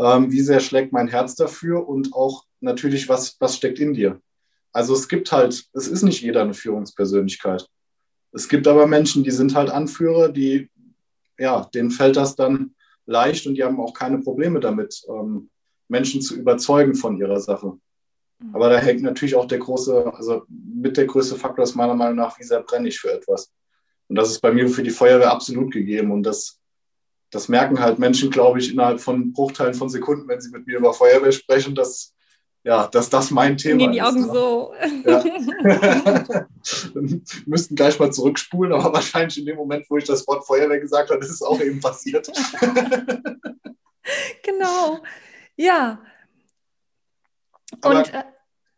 ähm, 0.00 0.32
wie 0.32 0.40
sehr 0.40 0.60
schlägt 0.60 0.92
mein 0.92 1.08
Herz 1.08 1.34
dafür 1.34 1.86
und 1.86 2.14
auch 2.14 2.44
natürlich, 2.60 3.08
was, 3.08 3.36
was 3.38 3.56
steckt 3.56 3.78
in 3.78 3.92
dir. 3.92 4.20
Also 4.72 4.94
es 4.94 5.08
gibt 5.08 5.30
halt, 5.30 5.64
es 5.74 5.88
ist 5.88 6.02
nicht 6.02 6.22
jeder 6.22 6.42
eine 6.42 6.54
Führungspersönlichkeit. 6.54 7.68
Es 8.32 8.48
gibt 8.48 8.66
aber 8.66 8.86
Menschen, 8.86 9.24
die 9.24 9.30
sind 9.30 9.54
halt 9.54 9.70
Anführer, 9.70 10.30
die, 10.30 10.70
ja, 11.38 11.68
denen 11.74 11.90
fällt 11.90 12.16
das 12.16 12.36
dann 12.36 12.74
leicht 13.04 13.46
und 13.46 13.56
die 13.56 13.64
haben 13.64 13.80
auch 13.80 13.92
keine 13.92 14.18
Probleme 14.18 14.60
damit, 14.60 15.02
ähm, 15.08 15.50
Menschen 15.88 16.22
zu 16.22 16.36
überzeugen 16.36 16.94
von 16.94 17.18
ihrer 17.18 17.40
Sache. 17.40 17.78
Mhm. 18.38 18.54
Aber 18.54 18.70
da 18.70 18.78
hängt 18.78 19.02
natürlich 19.02 19.34
auch 19.34 19.46
der 19.46 19.58
große, 19.58 20.12
also 20.14 20.44
mit 20.48 20.96
der 20.96 21.06
größte 21.06 21.36
Faktor 21.36 21.64
ist 21.64 21.74
meiner 21.74 21.94
Meinung 21.94 22.16
nach, 22.16 22.38
wie 22.38 22.44
sehr 22.44 22.62
brenne 22.62 22.88
ich 22.88 23.00
für 23.00 23.12
etwas. 23.12 23.52
Und 24.08 24.16
das 24.16 24.30
ist 24.30 24.40
bei 24.40 24.52
mir 24.52 24.68
für 24.68 24.82
die 24.82 24.90
Feuerwehr 24.90 25.32
absolut 25.32 25.72
gegeben. 25.72 26.12
Und 26.12 26.22
das, 26.22 26.59
das 27.30 27.48
merken 27.48 27.80
halt 27.80 27.98
Menschen, 27.98 28.30
glaube 28.30 28.58
ich, 28.58 28.72
innerhalb 28.72 29.00
von 29.00 29.32
Bruchteilen 29.32 29.74
von 29.74 29.88
Sekunden, 29.88 30.28
wenn 30.28 30.40
sie 30.40 30.50
mit 30.50 30.66
mir 30.66 30.78
über 30.78 30.92
Feuerwehr 30.92 31.32
sprechen, 31.32 31.74
dass, 31.74 32.14
ja, 32.64 32.88
dass 32.88 33.08
das 33.08 33.30
mein 33.30 33.56
Thema 33.56 33.86
ist. 33.86 33.94
die 33.94 34.02
Augen 34.02 34.22
ne? 34.22 34.32
so. 34.32 34.74
Ja. 35.04 35.24
müssten 37.46 37.76
gleich 37.76 37.98
mal 37.98 38.12
zurückspulen, 38.12 38.72
aber 38.72 38.92
wahrscheinlich 38.92 39.38
in 39.38 39.46
dem 39.46 39.56
Moment, 39.56 39.86
wo 39.88 39.96
ich 39.96 40.04
das 40.04 40.26
Wort 40.26 40.46
Feuerwehr 40.46 40.80
gesagt 40.80 41.10
habe, 41.10 41.24
ist 41.24 41.30
es 41.30 41.42
auch 41.42 41.60
eben 41.60 41.80
passiert. 41.80 42.26
genau. 44.42 44.98
Ja. 45.56 46.02
Und 47.82 48.12
äh, 48.12 48.24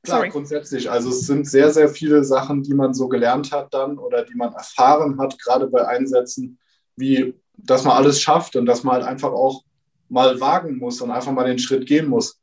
Klar, 0.05 0.19
Sorry. 0.19 0.31
grundsätzlich. 0.31 0.91
Also 0.91 1.11
es 1.11 1.27
sind 1.27 1.49
sehr, 1.49 1.71
sehr 1.71 1.89
viele 1.89 2.25
Sachen, 2.25 2.65
die 2.65 2.75
man 2.75 2.93
so 2.93 3.09
gelernt 3.09 3.53
hat 3.53 3.73
dann 3.73 3.99
oder 3.99 4.25
die 4.25 4.35
man 4.35 4.53
erfahren 4.53 5.21
hat, 5.21 5.39
gerade 5.39 5.69
bei 5.69 5.87
Einsätzen, 5.87 6.59
wie 6.97 7.41
dass 7.63 7.85
man 7.85 7.97
alles 7.97 8.21
schafft 8.21 8.57
und 8.57 8.67
dass 8.67 8.83
man 8.83 8.95
halt 8.95 9.05
einfach 9.05 9.33
auch 9.33 9.63
mal 10.09 10.39
wagen 10.41 10.79
muss 10.79 11.01
und 11.01 11.11
einfach 11.11 11.33
mal 11.33 11.47
den 11.47 11.59
Schritt 11.59 11.87
gehen 11.87 12.07
muss, 12.07 12.39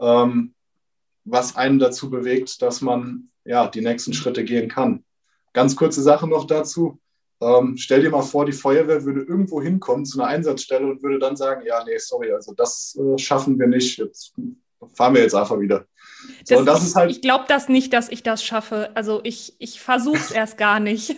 ähm, 0.00 0.54
was 1.24 1.56
einen 1.56 1.78
dazu 1.78 2.10
bewegt, 2.10 2.60
dass 2.60 2.80
man 2.80 3.30
ja 3.44 3.68
die 3.68 3.80
nächsten 3.80 4.12
Schritte 4.12 4.44
gehen 4.44 4.68
kann. 4.68 5.04
Ganz 5.52 5.76
kurze 5.76 6.02
Sache 6.02 6.26
noch 6.26 6.46
dazu. 6.46 6.98
Ähm, 7.40 7.76
stell 7.76 8.02
dir 8.02 8.10
mal 8.10 8.22
vor, 8.22 8.46
die 8.46 8.52
Feuerwehr 8.52 9.04
würde 9.04 9.20
irgendwo 9.22 9.60
hinkommen 9.60 10.04
zu 10.04 10.20
einer 10.20 10.28
Einsatzstelle 10.28 10.86
und 10.86 11.02
würde 11.02 11.18
dann 11.18 11.36
sagen, 11.36 11.62
ja, 11.66 11.84
nee, 11.84 11.98
sorry, 11.98 12.32
also 12.32 12.54
das 12.54 12.98
äh, 12.98 13.18
schaffen 13.18 13.58
wir 13.58 13.66
nicht, 13.66 13.98
jetzt 13.98 14.34
fahren 14.94 15.14
wir 15.14 15.22
jetzt 15.22 15.34
einfach 15.34 15.58
wieder. 15.60 15.86
So, 16.44 16.56
das, 16.56 16.64
das 16.64 16.84
ist 16.84 16.96
halt, 16.96 17.10
ich 17.10 17.20
glaube 17.20 17.44
das 17.48 17.68
nicht, 17.68 17.92
dass 17.92 18.08
ich 18.08 18.22
das 18.22 18.42
schaffe. 18.42 18.90
Also 18.94 19.20
ich, 19.24 19.54
ich 19.58 19.80
versuche 19.80 20.16
es 20.16 20.30
erst 20.32 20.58
gar 20.58 20.80
nicht. 20.80 21.16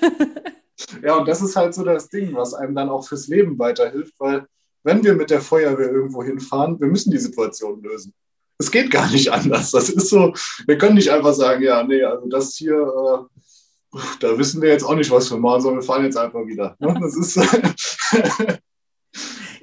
Ja, 1.03 1.17
und 1.17 1.27
das 1.29 1.43
ist 1.43 1.57
halt 1.57 1.75
so 1.75 1.85
das 1.85 2.09
Ding, 2.09 2.35
was 2.35 2.55
einem 2.55 2.75
dann 2.75 2.89
auch 2.89 3.07
fürs 3.07 3.29
Leben 3.29 3.59
weiterhilft, 3.59 4.15
weil 4.19 4.47
wenn 4.83 5.03
wir 5.03 5.15
mit 5.15 5.31
der 5.31 5.41
Feuerwehr 5.41 5.91
irgendwo 5.91 6.23
hinfahren, 6.23 6.79
wir 6.81 6.87
müssen 6.87 7.11
die 7.11 7.19
Situation 7.19 7.83
lösen. 7.83 8.15
Es 8.59 8.71
geht 8.71 8.91
gar 8.91 9.11
nicht 9.11 9.33
anders. 9.33 9.71
Das 9.73 9.89
ist 9.91 10.09
so, 10.09 10.33
wir 10.67 10.79
können 10.79 10.95
nicht 10.95 11.11
einfach 11.11 11.35
sagen, 11.35 11.63
ja, 11.63 11.83
nee, 11.83 12.03
also 12.03 12.27
das 12.29 12.55
hier, 12.55 12.75
äh, 12.75 13.99
da 14.21 14.39
wissen 14.39 14.63
wir 14.63 14.71
jetzt 14.71 14.85
auch 14.85 14.95
nicht, 14.95 15.11
was 15.11 15.31
wir 15.31 15.39
machen, 15.39 15.61
sondern 15.63 15.83
wir 15.83 15.87
fahren 15.87 16.05
jetzt 16.05 16.17
einfach 16.17 16.47
wieder. 16.47 16.77
Ne? 16.79 16.97
Das 17.01 17.17
ist 17.17 17.37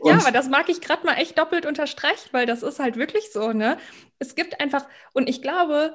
ja, 0.03 0.17
aber 0.17 0.31
das 0.31 0.49
mag 0.49 0.69
ich 0.69 0.81
gerade 0.81 1.05
mal 1.05 1.15
echt 1.15 1.39
doppelt 1.39 1.65
unterstreichen, 1.65 2.29
weil 2.31 2.45
das 2.45 2.61
ist 2.63 2.79
halt 2.79 2.97
wirklich 2.97 3.31
so, 3.31 3.53
ne? 3.53 3.77
Es 4.19 4.35
gibt 4.35 4.59
einfach, 4.59 4.85
und 5.13 5.29
ich 5.29 5.41
glaube, 5.41 5.93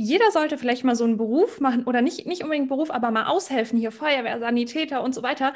jeder 0.00 0.30
sollte 0.30 0.56
vielleicht 0.56 0.82
mal 0.82 0.96
so 0.96 1.04
einen 1.04 1.18
Beruf 1.18 1.60
machen 1.60 1.84
oder 1.84 2.00
nicht, 2.00 2.26
nicht 2.26 2.42
unbedingt 2.42 2.68
Beruf, 2.68 2.90
aber 2.90 3.10
mal 3.10 3.26
aushelfen, 3.26 3.78
hier 3.78 3.92
Feuerwehr, 3.92 4.38
Sanitäter 4.38 5.02
und 5.02 5.14
so 5.14 5.22
weiter. 5.22 5.52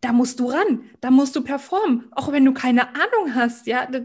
Da 0.00 0.12
musst 0.12 0.38
du 0.38 0.50
ran, 0.50 0.84
da 1.00 1.10
musst 1.10 1.34
du 1.34 1.42
performen, 1.42 2.06
auch 2.12 2.30
wenn 2.30 2.44
du 2.44 2.52
keine 2.52 2.88
Ahnung 2.88 3.34
hast, 3.34 3.66
ja, 3.66 3.86
da, 3.86 4.00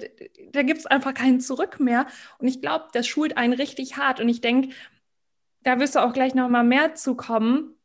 da 0.52 0.64
gibt 0.64 0.80
es 0.80 0.86
einfach 0.88 1.14
keinen 1.14 1.42
Zurück 1.42 1.80
mehr. 1.80 2.08
Und 2.40 2.48
ich 2.48 2.62
glaube, 2.62 2.86
das 2.94 3.08
schult 3.08 3.38
einen 3.38 3.54
richtig 3.54 3.98
hart. 3.98 4.20
Und 4.20 4.30
ich 4.30 4.42
denke, 4.42 4.70
da 5.62 5.80
wirst 5.80 5.96
du 5.96 6.00
auch 6.04 6.14
gleich 6.14 6.34
noch 6.34 6.50
mal 6.50 6.64
mehr 6.64 6.96
zukommen 6.96 7.76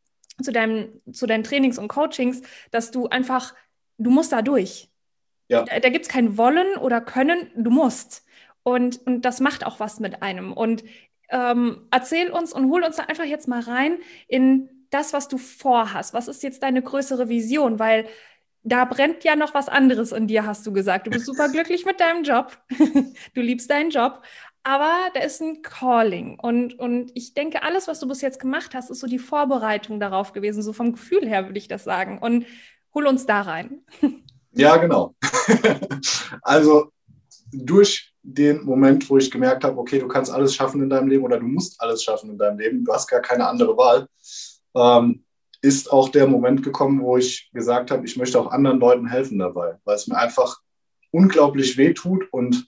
zu, 0.43 0.51
deinem, 0.51 1.01
zu 1.13 1.27
deinen 1.27 1.45
Trainings 1.45 1.79
und 1.79 1.89
Coachings, 1.89 2.43
dass 2.71 2.91
du 2.91 3.09
einfach, 3.09 3.55
du 3.99 4.11
musst 4.11 4.33
da 4.33 4.41
durch. 4.41 4.89
Ja. 5.49 5.65
Da, 5.65 5.79
da 5.79 5.89
gibt 5.91 6.07
es 6.07 6.11
kein 6.11 6.39
Wollen 6.39 6.77
oder 6.79 7.03
Können, 7.03 7.51
du 7.55 7.71
musst. 7.71 8.25
Und, 8.63 9.07
und 9.07 9.23
das 9.23 9.41
macht 9.41 9.67
auch 9.67 9.81
was 9.81 10.01
mit 10.01 10.23
einem. 10.23 10.53
Und 10.53 10.85
ähm, 11.31 11.87
erzähl 11.91 12.31
uns 12.31 12.53
und 12.53 12.71
hol 12.71 12.83
uns 12.85 12.97
da 12.97 13.05
einfach 13.05 13.25
jetzt 13.25 13.49
mal 13.49 13.61
rein 13.61 13.99
in 14.29 14.69
das, 14.91 15.13
was 15.13 15.29
du 15.29 15.39
vorhast. 15.39 16.15
Was 16.15 16.29
ist 16.29 16.43
jetzt 16.43 16.63
deine 16.63 16.83
größere 16.83 17.29
Vision? 17.29 17.79
Weil 17.79 18.07
da 18.63 18.85
brennt 18.85 19.25
ja 19.25 19.35
noch 19.35 19.55
was 19.55 19.69
anderes 19.69 20.13
in 20.13 20.29
dir, 20.29 20.47
hast 20.47 20.67
du 20.67 20.73
gesagt. 20.73 21.07
Du 21.07 21.11
bist 21.11 21.27
super 21.27 21.49
glücklich 21.53 21.85
mit 21.85 22.01
deinem 22.01 22.25
Job. 22.25 22.59
du 23.35 23.41
liebst 23.41 23.71
deinen 23.71 23.91
Job. 23.91 24.23
Aber 24.65 25.11
da 25.15 25.21
ist 25.21 25.41
ein 25.41 25.63
Calling. 25.63 26.39
Und, 26.39 26.79
und 26.79 27.11
ich 27.15 27.35
denke, 27.35 27.65
alles, 27.65 27.89
was 27.89 27.99
du 27.99 28.07
bis 28.07 28.21
jetzt 28.21 28.39
gemacht 28.39 28.75
hast, 28.75 28.91
ist 28.91 29.01
so 29.01 29.09
die 29.09 29.19
Vorbereitung 29.19 29.99
darauf 29.99 30.33
gewesen. 30.33 30.63
So 30.63 30.73
vom 30.73 30.93
Gefühl 30.93 31.27
her 31.27 31.47
würde 31.47 31.59
ich 31.59 31.67
das 31.67 31.83
sagen. 31.83 32.19
Und 32.19 32.47
hol 32.95 33.07
uns 33.07 33.27
da 33.27 33.43
rein. 33.43 33.83
Ja, 34.55 34.77
genau. 34.77 35.15
also 36.43 36.93
durch 37.53 38.12
den 38.23 38.65
Moment, 38.65 39.09
wo 39.11 39.19
ich 39.19 39.31
gemerkt 39.31 39.65
habe, 39.65 39.79
okay, 39.79 39.99
du 39.99 40.09
kannst 40.09 40.31
alles 40.31 40.55
schaffen 40.55 40.83
in 40.83 40.91
deinem 40.91 41.09
Leben 41.09 41.25
oder 41.25 41.39
du 41.39 41.47
musst 41.47 41.81
alles 41.81 42.03
schaffen 42.03 42.31
in 42.31 42.39
deinem 42.39 42.59
Leben, 42.59 42.85
du 42.85 42.93
hast 42.93 43.09
gar 43.09 43.21
keine 43.21 43.47
andere 43.47 43.77
Wahl, 43.77 44.07
ähm, 44.75 45.25
ist 45.61 45.93
auch 45.93 46.09
der 46.09 46.27
Moment 46.27 46.63
gekommen, 46.63 47.03
wo 47.03 47.17
ich 47.17 47.51
gesagt 47.53 47.91
habe, 47.91 48.05
ich 48.05 48.17
möchte 48.17 48.39
auch 48.39 48.51
anderen 48.51 48.81
Leuten 48.81 49.07
helfen 49.07 49.39
dabei, 49.39 49.79
weil 49.85 49.97
es 49.97 50.07
mir 50.07 50.17
einfach 50.17 50.61
unglaublich 51.11 51.77
weh 51.77 51.93
tut 51.93 52.25
und 52.33 52.67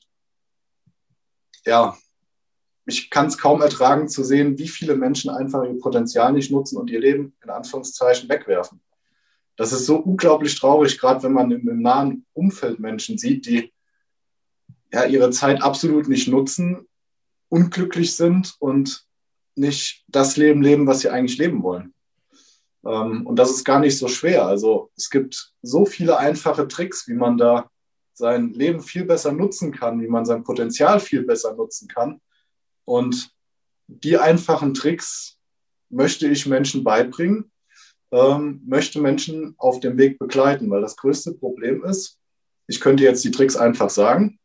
ja, 1.67 1.97
ich 2.87 3.11
kann 3.11 3.27
es 3.27 3.38
kaum 3.38 3.62
ertragen 3.62 4.09
zu 4.09 4.23
sehen, 4.23 4.59
wie 4.59 4.69
viele 4.69 4.97
Menschen 4.97 5.31
einfach 5.31 5.64
ihr 5.64 5.79
Potenzial 5.79 6.33
nicht 6.33 6.51
nutzen 6.51 6.77
und 6.77 6.90
ihr 6.90 7.01
Leben 7.01 7.35
in 7.43 7.51
Anführungszeichen 7.51 8.29
wegwerfen. 8.29 8.81
Das 9.57 9.73
ist 9.73 9.87
so 9.87 9.97
unglaublich 9.97 10.59
traurig, 10.59 10.99
gerade 10.99 11.23
wenn 11.23 11.33
man 11.33 11.51
im, 11.51 11.67
im, 11.69 11.81
nahen 11.81 12.27
Umfeld 12.33 12.81
Menschen 12.81 13.19
sieht, 13.19 13.47
die 13.47 13.73
ja, 14.95 15.05
ihre 15.05 15.31
Zeit 15.31 15.61
absolut 15.61 16.09
nicht 16.09 16.29
nutzen, 16.29 16.87
unglücklich 17.49 18.15
sind 18.15 18.55
und 18.61 19.05
nicht 19.57 20.05
das 20.07 20.37
Leben 20.37 20.63
leben, 20.63 20.87
was 20.87 21.01
sie 21.01 21.11
eigentlich 21.11 21.37
leben 21.37 21.65
wollen. 21.65 21.93
Ähm, 22.87 23.27
und 23.27 23.37
das 23.37 23.51
ist 23.51 23.65
gar 23.65 23.81
nicht 23.81 23.99
so 23.99 24.07
schwer. 24.07 24.47
Also 24.47 24.93
es 24.97 25.11
gibt 25.11 25.53
so 25.63 25.85
viele 25.85 26.17
einfache 26.19 26.69
Tricks, 26.69 27.09
wie 27.09 27.15
man 27.15 27.37
da 27.37 27.69
sein 28.13 28.53
Leben 28.53 28.81
viel 28.81 29.05
besser 29.05 29.33
nutzen 29.33 29.73
kann, 29.73 30.01
wie 30.01 30.07
man 30.07 30.25
sein 30.25 30.45
Potenzial 30.45 31.01
viel 31.01 31.23
besser 31.23 31.55
nutzen 31.55 31.89
kann. 31.89 32.21
Und 32.85 33.31
die 33.89 34.17
einfachen 34.17 34.75
Tricks 34.75 35.39
möchte 35.91 36.29
ich 36.29 36.47
Menschen 36.47 36.85
beibringen, 36.85 37.51
ähm, 38.13 38.63
möchte 38.65 39.01
Menschen 39.01 39.55
auf 39.59 39.81
dem 39.81 39.99
Weg 39.99 40.21
begleiten, 40.21 40.71
weil 40.71 40.83
das 40.83 40.97
größte 40.97 41.33
Problem 41.35 41.83
ist, 41.83 42.21
ich 42.69 42.81
könnte 42.81 43.03
jetzt 43.03 43.25
die 43.25 43.33
Tricks 43.33 43.57
einfach 43.57 43.91
sagen, 43.91 44.39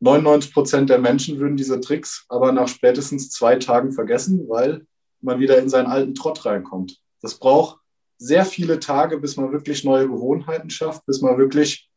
99 0.00 0.52
Prozent 0.52 0.90
der 0.90 0.98
Menschen 0.98 1.38
würden 1.38 1.56
diese 1.56 1.80
Tricks 1.80 2.24
aber 2.28 2.52
nach 2.52 2.68
spätestens 2.68 3.30
zwei 3.30 3.56
Tagen 3.56 3.92
vergessen, 3.92 4.48
weil 4.48 4.86
man 5.20 5.38
wieder 5.38 5.58
in 5.58 5.68
seinen 5.68 5.86
alten 5.86 6.14
Trott 6.14 6.44
reinkommt. 6.46 6.98
Das 7.20 7.38
braucht 7.38 7.78
sehr 8.18 8.44
viele 8.44 8.80
Tage, 8.80 9.18
bis 9.18 9.36
man 9.36 9.52
wirklich 9.52 9.84
neue 9.84 10.08
Gewohnheiten 10.08 10.70
schafft, 10.70 11.04
bis 11.06 11.20
man 11.20 11.38
wirklich 11.38 11.90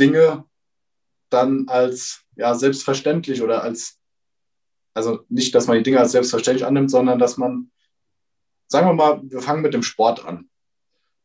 Dinge 0.00 0.44
dann 1.30 1.68
als 1.68 2.22
ja, 2.36 2.54
selbstverständlich 2.54 3.42
oder 3.42 3.62
als, 3.62 3.98
also 4.94 5.20
nicht, 5.28 5.54
dass 5.54 5.66
man 5.66 5.76
die 5.76 5.82
Dinge 5.82 6.00
als 6.00 6.12
selbstverständlich 6.12 6.66
annimmt, 6.66 6.90
sondern 6.90 7.18
dass 7.18 7.36
man 7.36 7.70
sagen 8.68 8.88
wir 8.88 8.94
mal, 8.94 9.20
wir 9.24 9.40
fangen 9.40 9.62
mit 9.62 9.74
dem 9.74 9.82
Sport 9.82 10.24
an. 10.24 10.48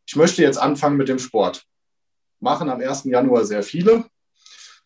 Ich 0.05 0.15
möchte 0.15 0.41
jetzt 0.41 0.57
anfangen 0.57 0.97
mit 0.97 1.09
dem 1.09 1.19
Sport. 1.19 1.65
Machen 2.39 2.69
am 2.69 2.81
1. 2.81 3.05
Januar 3.05 3.45
sehr 3.45 3.63
viele. 3.63 4.05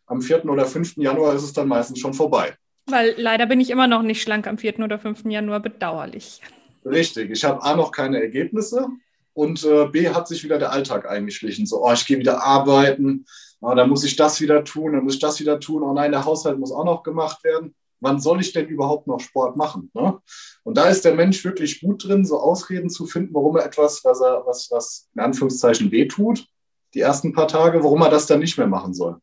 Am 0.07 0.21
4. 0.21 0.45
oder 0.45 0.65
5. 0.65 0.97
Januar 0.97 1.35
ist 1.35 1.43
es 1.43 1.53
dann 1.53 1.67
meistens 1.67 1.99
schon 1.99 2.13
vorbei. 2.13 2.55
Weil 2.87 3.15
leider 3.17 3.45
bin 3.47 3.59
ich 3.59 3.69
immer 3.69 3.87
noch 3.87 4.03
nicht 4.03 4.21
schlank 4.21 4.47
am 4.47 4.57
4. 4.57 4.79
oder 4.79 4.99
5. 4.99 5.25
Januar, 5.25 5.59
bedauerlich. 5.59 6.41
Richtig, 6.85 7.31
ich 7.31 7.43
habe 7.43 7.63
A 7.63 7.75
noch 7.75 7.91
keine 7.91 8.21
Ergebnisse 8.21 8.87
und 9.33 9.63
äh, 9.63 9.87
B 9.87 10.09
hat 10.09 10.27
sich 10.27 10.43
wieder 10.43 10.59
der 10.59 10.71
Alltag 10.71 11.09
eingeschlichen. 11.09 11.65
So, 11.65 11.83
oh, 11.83 11.91
ich 11.93 12.05
gehe 12.05 12.19
wieder 12.19 12.43
arbeiten, 12.43 13.25
oh, 13.61 13.73
dann 13.73 13.89
muss 13.89 14.03
ich 14.03 14.15
das 14.15 14.39
wieder 14.39 14.63
tun, 14.63 14.93
dann 14.93 15.03
muss 15.03 15.15
ich 15.15 15.19
das 15.19 15.39
wieder 15.39 15.59
tun, 15.59 15.81
oh 15.81 15.93
nein, 15.93 16.11
der 16.11 16.25
Haushalt 16.25 16.59
muss 16.59 16.71
auch 16.71 16.85
noch 16.85 17.01
gemacht 17.01 17.43
werden 17.43 17.73
wann 18.05 18.19
soll 18.19 18.39
ich 18.39 18.53
denn 18.53 18.67
überhaupt 18.67 19.07
noch 19.07 19.19
Sport 19.19 19.57
machen? 19.57 19.91
Ne? 19.93 20.19
Und 20.63 20.77
da 20.77 20.87
ist 20.87 21.03
der 21.05 21.15
Mensch 21.15 21.43
wirklich 21.43 21.81
gut 21.81 22.07
drin, 22.07 22.25
so 22.25 22.39
Ausreden 22.39 22.89
zu 22.89 23.05
finden, 23.05 23.33
warum 23.33 23.57
er 23.57 23.65
etwas, 23.65 24.03
was 24.03 24.21
er, 24.21 24.43
was, 24.45 24.69
was 24.71 25.09
in 25.15 25.21
Anführungszeichen 25.21 25.91
wehtut, 25.91 26.45
die 26.93 27.01
ersten 27.01 27.33
paar 27.33 27.47
Tage, 27.47 27.83
warum 27.83 28.01
er 28.01 28.09
das 28.09 28.27
dann 28.27 28.39
nicht 28.39 28.57
mehr 28.57 28.67
machen 28.67 28.93
soll. 28.93 29.17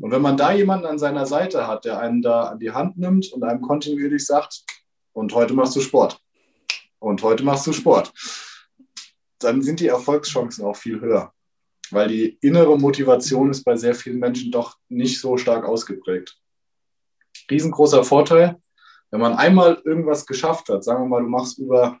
Und 0.00 0.10
wenn 0.10 0.22
man 0.22 0.36
da 0.36 0.52
jemanden 0.52 0.86
an 0.86 0.98
seiner 0.98 1.26
Seite 1.26 1.66
hat, 1.66 1.84
der 1.84 1.98
einen 1.98 2.22
da 2.22 2.44
an 2.44 2.58
die 2.58 2.70
Hand 2.72 2.98
nimmt 2.98 3.32
und 3.32 3.44
einem 3.44 3.60
kontinuierlich 3.60 4.24
sagt, 4.24 4.64
und 5.12 5.34
heute 5.34 5.54
machst 5.54 5.74
du 5.74 5.80
Sport. 5.80 6.20
Und 6.98 7.22
heute 7.22 7.42
machst 7.44 7.66
du 7.66 7.72
Sport. 7.72 8.12
Dann 9.38 9.62
sind 9.62 9.80
die 9.80 9.88
Erfolgschancen 9.88 10.64
auch 10.64 10.76
viel 10.76 11.00
höher. 11.00 11.32
Weil 11.90 12.08
die 12.08 12.38
innere 12.40 12.78
Motivation 12.78 13.50
ist 13.50 13.64
bei 13.64 13.76
sehr 13.76 13.94
vielen 13.94 14.18
Menschen 14.18 14.52
doch 14.52 14.76
nicht 14.88 15.20
so 15.20 15.36
stark 15.36 15.64
ausgeprägt 15.64 16.38
riesengroßer 17.50 18.04
Vorteil. 18.04 18.60
Wenn 19.10 19.20
man 19.20 19.34
einmal 19.34 19.80
irgendwas 19.84 20.26
geschafft 20.26 20.68
hat, 20.68 20.84
sagen 20.84 21.04
wir 21.04 21.08
mal, 21.08 21.22
du 21.22 21.28
machst 21.28 21.58
über 21.58 21.98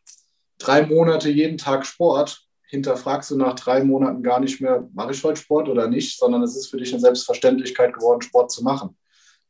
drei 0.58 0.86
Monate 0.86 1.30
jeden 1.30 1.56
Tag 1.56 1.86
Sport, 1.86 2.46
hinterfragst 2.68 3.30
du 3.30 3.36
nach 3.36 3.54
drei 3.54 3.82
Monaten 3.82 4.22
gar 4.22 4.40
nicht 4.40 4.60
mehr, 4.60 4.88
mache 4.92 5.12
ich 5.12 5.24
heute 5.24 5.40
Sport 5.40 5.68
oder 5.68 5.88
nicht, 5.88 6.18
sondern 6.18 6.42
es 6.42 6.56
ist 6.56 6.68
für 6.68 6.76
dich 6.76 6.92
eine 6.92 7.00
Selbstverständlichkeit 7.00 7.94
geworden, 7.94 8.22
Sport 8.22 8.50
zu 8.50 8.62
machen. 8.62 8.96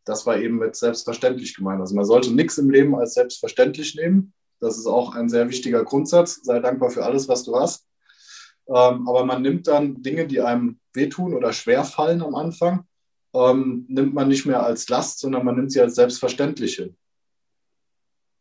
Das 0.05 0.25
war 0.25 0.39
eben 0.39 0.59
mit 0.59 0.77
selbstverständlich 0.77 1.55
gemeint. 1.55 1.81
Also 1.81 1.95
man 1.95 2.05
sollte 2.05 2.33
nichts 2.33 2.57
im 2.59 2.71
Leben 2.71 2.95
als 2.95 3.15
selbstverständlich 3.15 3.95
nehmen. 3.95 4.33
Das 4.61 4.79
ist 4.79 4.87
auch 4.87 5.15
ein 5.15 5.29
sehr 5.29 5.49
wichtiger 5.49 5.85
Grundsatz. 5.85 6.41
Sei 6.43 6.61
dankbar 6.61 6.91
für 6.91 7.05
alles, 7.05 7.29
was 7.29 7.45
du 7.45 7.57
hast. 7.57 7.87
Ähm, 8.69 9.09
aber 9.09 9.25
man 9.25 9.43
nimmt 9.43 9.67
dann 9.67 10.03
Dinge, 10.03 10.27
die 10.27 10.41
einem 10.41 10.81
wehtun 10.95 11.35
oder 11.35 11.53
schwer 11.53 11.85
fallen 11.85 12.23
am 12.23 12.35
Anfang 12.35 12.85
ähm, 13.35 13.85
nimmt 13.89 14.15
man 14.15 14.29
nicht 14.29 14.47
mehr 14.47 14.63
als 14.63 14.89
Last, 14.89 15.21
sondern 15.21 15.45
man 15.45 15.57
nimmt 15.57 15.73
sie 15.73 15.81
als 15.81 15.95
selbstverständliche. 15.95 16.95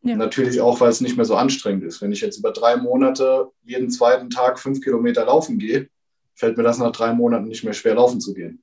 Ja. 0.02 0.16
Natürlich 0.16 0.62
auch, 0.62 0.80
weil 0.80 0.90
es 0.90 1.02
nicht 1.02 1.18
mehr 1.18 1.26
so 1.26 1.36
anstrengend 1.36 1.84
ist. 1.84 2.02
Wenn 2.02 2.12
ich 2.12 2.22
jetzt 2.22 2.38
über 2.38 2.52
drei 2.52 2.78
Monate 2.78 3.50
jeden 3.64 3.90
zweiten 3.90 4.30
Tag 4.30 4.60
fünf 4.60 4.82
Kilometer 4.82 5.26
laufen 5.26 5.58
gehe, 5.58 5.90
fällt 6.36 6.56
mir 6.56 6.64
das 6.64 6.78
nach 6.78 6.92
drei 6.92 7.14
Monaten 7.14 7.48
nicht 7.48 7.64
mehr 7.64 7.74
schwer, 7.74 7.96
laufen 7.96 8.22
zu 8.22 8.34
gehen. 8.34 8.62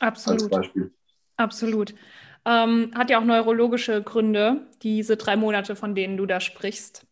Absolut. 0.00 0.42
Als 0.42 0.50
Beispiel. 0.50 0.92
Absolut. 1.36 1.94
Ähm, 2.44 2.90
hat 2.94 3.08
ja 3.08 3.18
auch 3.18 3.24
neurologische 3.24 4.02
Gründe, 4.02 4.66
diese 4.82 5.16
drei 5.16 5.36
Monate, 5.36 5.76
von 5.76 5.94
denen 5.94 6.16
du 6.16 6.26
da 6.26 6.40
sprichst. 6.40 7.06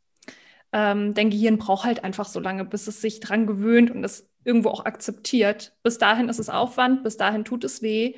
Ähm, 0.72 1.14
dein 1.14 1.31
Gehirn 1.31 1.59
braucht 1.59 1.85
halt 1.85 2.05
einfach 2.05 2.27
so 2.27 2.40
lange, 2.40 2.64
bis 2.64 2.87
es 2.87 3.01
sich 3.01 3.20
dran 3.20 3.46
gewöhnt 3.46 3.90
und 3.90 4.05
es 4.05 4.29
irgendwo 4.44 4.70
auch 4.70 4.85
akzeptiert. 4.85 5.75
Bis 5.83 5.98
dahin 5.98 6.29
ist 6.29 6.38
es 6.38 6.48
Aufwand, 6.48 7.05
bis 7.05 7.16
dahin 7.16 7.44
tut 7.44 7.64
es 7.64 7.83
weh. 7.83 8.14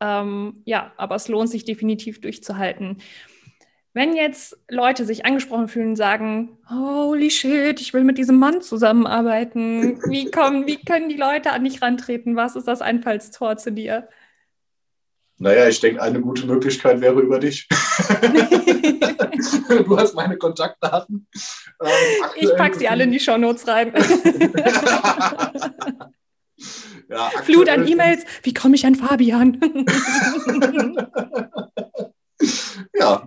Ähm, 0.00 0.62
ja, 0.64 0.92
aber 0.96 1.14
es 1.14 1.28
lohnt 1.28 1.50
sich 1.50 1.64
definitiv 1.64 2.20
durchzuhalten. 2.20 2.98
Wenn 3.96 4.14
jetzt 4.14 4.56
Leute 4.68 5.04
sich 5.06 5.24
angesprochen 5.24 5.68
fühlen 5.68 5.88
und 5.88 5.96
sagen, 5.96 6.58
holy 6.68 7.30
shit, 7.30 7.80
ich 7.80 7.94
will 7.94 8.04
mit 8.04 8.18
diesem 8.18 8.36
Mann 8.36 8.60
zusammenarbeiten, 8.60 9.98
wie, 10.10 10.30
kommen, 10.30 10.66
wie 10.66 10.76
können 10.76 11.08
die 11.08 11.16
Leute 11.16 11.52
an 11.52 11.64
dich 11.64 11.80
rantreten? 11.80 12.36
Was 12.36 12.56
ist 12.56 12.68
das 12.68 12.82
Einfallstor 12.82 13.56
zu 13.56 13.72
dir? 13.72 14.06
Naja, 15.38 15.66
ich 15.66 15.80
denke, 15.80 16.02
eine 16.02 16.20
gute 16.20 16.46
Möglichkeit 16.46 17.00
wäre 17.00 17.18
über 17.22 17.38
dich. 17.38 17.66
du 19.70 19.98
hast 19.98 20.14
meine 20.14 20.36
Kontaktdaten. 20.36 21.26
Ähm, 21.82 21.90
ich 22.36 22.54
packe 22.54 22.76
sie 22.76 22.88
alle 22.88 23.04
in 23.04 23.12
die 23.12 23.20
Shownotes 23.20 23.66
rein. 23.66 23.94
ja, 27.08 27.30
Flut 27.44 27.70
an 27.70 27.88
E-Mails. 27.88 28.26
Wie 28.42 28.52
komme 28.52 28.74
ich 28.74 28.84
an 28.84 28.94
Fabian? 28.94 29.58
ja, 32.94 33.26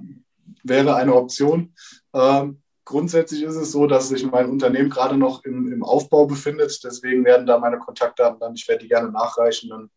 wäre 0.70 0.96
eine 0.96 1.16
Option. 1.16 1.74
Ähm, 2.14 2.62
grundsätzlich 2.86 3.44
ist 3.44 3.56
es 3.56 3.72
so, 3.72 3.88
dass 3.88 4.10
sich 4.10 4.26
mein 4.26 4.50
Unternehmen 4.50 4.90
gerade 4.90 5.18
noch 5.18 5.44
im, 5.44 5.72
im 5.72 5.84
Aufbau 5.84 6.26
befindet. 6.26 6.80
Deswegen 6.84 7.26
werden 7.26 7.46
da 7.46 7.60
meine 7.60 7.78
Kontaktdaten 7.78 8.40
dann, 8.40 8.56
ich 8.56 8.68
werde 8.68 8.84
die 8.84 8.90
gerne 8.90 9.12
nachreichen. 9.12 9.70
Dann 9.70 9.90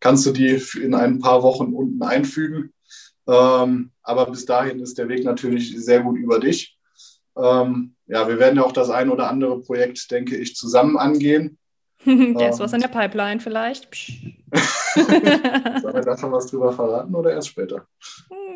kannst 0.00 0.24
du 0.26 0.32
die 0.32 0.62
in 0.80 0.94
ein 0.94 1.18
paar 1.18 1.42
Wochen 1.42 1.74
unten 1.74 2.02
einfügen. 2.02 2.72
Ähm, 3.26 3.90
aber 4.02 4.30
bis 4.30 4.46
dahin 4.46 4.80
ist 4.80 4.96
der 4.96 5.08
Weg 5.08 5.24
natürlich 5.24 5.76
sehr 5.84 6.00
gut 6.00 6.16
über 6.16 6.40
dich. 6.40 6.78
Ähm, 7.36 7.94
ja, 8.06 8.26
wir 8.26 8.38
werden 8.38 8.56
ja 8.56 8.64
auch 8.64 8.72
das 8.72 8.90
ein 8.90 9.10
oder 9.10 9.28
andere 9.28 9.60
Projekt, 9.60 10.10
denke 10.10 10.36
ich, 10.36 10.56
zusammen 10.56 10.96
angehen. 10.96 11.58
da 12.04 12.48
ist 12.48 12.60
was 12.60 12.72
in 12.72 12.80
der 12.80 12.88
Pipeline 12.88 13.40
vielleicht. 13.40 13.88
Sollen 15.82 15.94
wir 15.94 16.02
da 16.02 16.16
schon 16.16 16.32
was 16.32 16.46
drüber 16.46 16.72
verraten 16.72 17.14
oder 17.14 17.32
erst 17.32 17.48
später? 17.48 17.86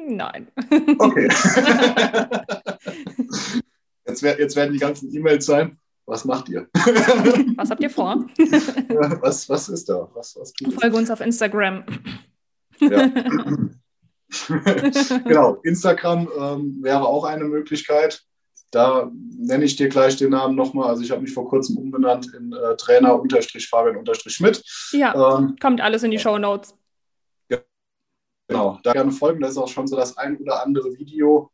Nein. 0.08 0.48
Okay. 0.98 1.28
Jetzt, 4.04 4.20
jetzt 4.20 4.56
werden 4.56 4.72
die 4.72 4.80
ganzen 4.80 5.14
E-Mails 5.14 5.46
sein. 5.46 5.78
Was 6.06 6.24
macht 6.24 6.48
ihr? 6.48 6.66
Was 7.56 7.70
habt 7.70 7.82
ihr 7.82 7.88
vor? 7.88 8.26
was, 9.20 9.48
was 9.48 9.68
ist 9.68 9.88
da? 9.88 10.08
Was, 10.14 10.36
was 10.36 10.52
Folge 10.78 10.96
uns 10.96 11.10
auf 11.10 11.20
Instagram. 11.20 11.84
Ja. 12.80 13.08
genau, 15.24 15.54
Instagram 15.62 16.28
ähm, 16.36 16.78
wäre 16.82 17.06
auch 17.06 17.24
eine 17.24 17.44
Möglichkeit. 17.44 18.24
Da 18.72 19.10
nenne 19.38 19.64
ich 19.64 19.76
dir 19.76 19.88
gleich 19.88 20.16
den 20.16 20.30
Namen 20.30 20.56
nochmal. 20.56 20.88
Also 20.88 21.02
ich 21.02 21.10
habe 21.10 21.22
mich 21.22 21.32
vor 21.32 21.48
kurzem 21.48 21.76
umbenannt 21.76 22.34
in 22.34 22.52
äh, 22.52 22.76
Trainer-Fabian-Schmidt. 22.76 24.64
Ja, 24.92 25.38
ähm, 25.38 25.56
kommt 25.60 25.80
alles 25.80 26.02
in 26.02 26.10
die 26.10 26.18
Show 26.18 26.38
Notes. 26.38 26.74
Genau, 28.48 28.78
da 28.82 28.92
gerne 28.92 29.12
folgen. 29.12 29.40
Da 29.40 29.48
ist 29.48 29.56
auch 29.56 29.68
schon 29.68 29.86
so 29.86 29.96
das 29.96 30.18
ein 30.18 30.36
oder 30.36 30.62
andere 30.62 30.92
Video 30.98 31.50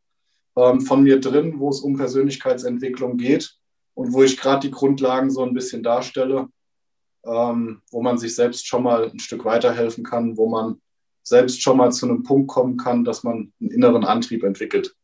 ähm, 0.57 0.81
von 0.81 1.03
mir 1.03 1.19
drin, 1.19 1.59
wo 1.59 1.69
es 1.69 1.79
um 1.79 1.95
Persönlichkeitsentwicklung 1.95 3.17
geht 3.17 3.55
und 3.93 4.11
wo 4.13 4.23
ich 4.23 4.37
gerade 4.37 4.67
die 4.67 4.71
Grundlagen 4.71 5.29
so 5.29 5.43
ein 5.43 5.53
bisschen 5.53 5.83
darstelle, 5.83 6.47
ähm, 7.25 7.81
wo 7.91 8.01
man 8.01 8.17
sich 8.17 8.35
selbst 8.35 8.67
schon 8.67 8.83
mal 8.83 9.09
ein 9.09 9.19
Stück 9.19 9.45
weiterhelfen 9.45 10.03
kann, 10.03 10.35
wo 10.35 10.49
man 10.49 10.81
selbst 11.23 11.61
schon 11.61 11.77
mal 11.77 11.91
zu 11.91 12.05
einem 12.05 12.23
Punkt 12.23 12.49
kommen 12.49 12.75
kann, 12.75 13.03
dass 13.03 13.23
man 13.23 13.53
einen 13.61 13.71
inneren 13.71 14.03
Antrieb 14.03 14.43
entwickelt. 14.43 14.95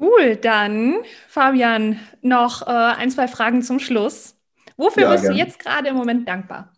Cool, 0.00 0.36
dann 0.36 1.02
Fabian, 1.28 1.98
noch 2.22 2.62
äh, 2.62 2.70
ein, 2.70 3.10
zwei 3.10 3.26
Fragen 3.26 3.62
zum 3.62 3.80
Schluss. 3.80 4.36
Wofür 4.76 5.04
ja, 5.04 5.12
bist 5.12 5.24
gern. 5.24 5.34
du 5.34 5.38
jetzt 5.38 5.58
gerade 5.58 5.88
im 5.88 5.96
Moment 5.96 6.28
dankbar? 6.28 6.72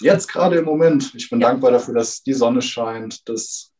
Jetzt 0.00 0.28
gerade 0.28 0.56
im 0.56 0.64
Moment. 0.64 1.12
Ich 1.14 1.28
bin 1.28 1.40
ja. 1.40 1.48
dankbar 1.48 1.72
dafür, 1.72 1.94
dass 1.94 2.22
die 2.22 2.32
Sonne 2.32 2.62
scheint, 2.62 3.28
dass 3.28 3.72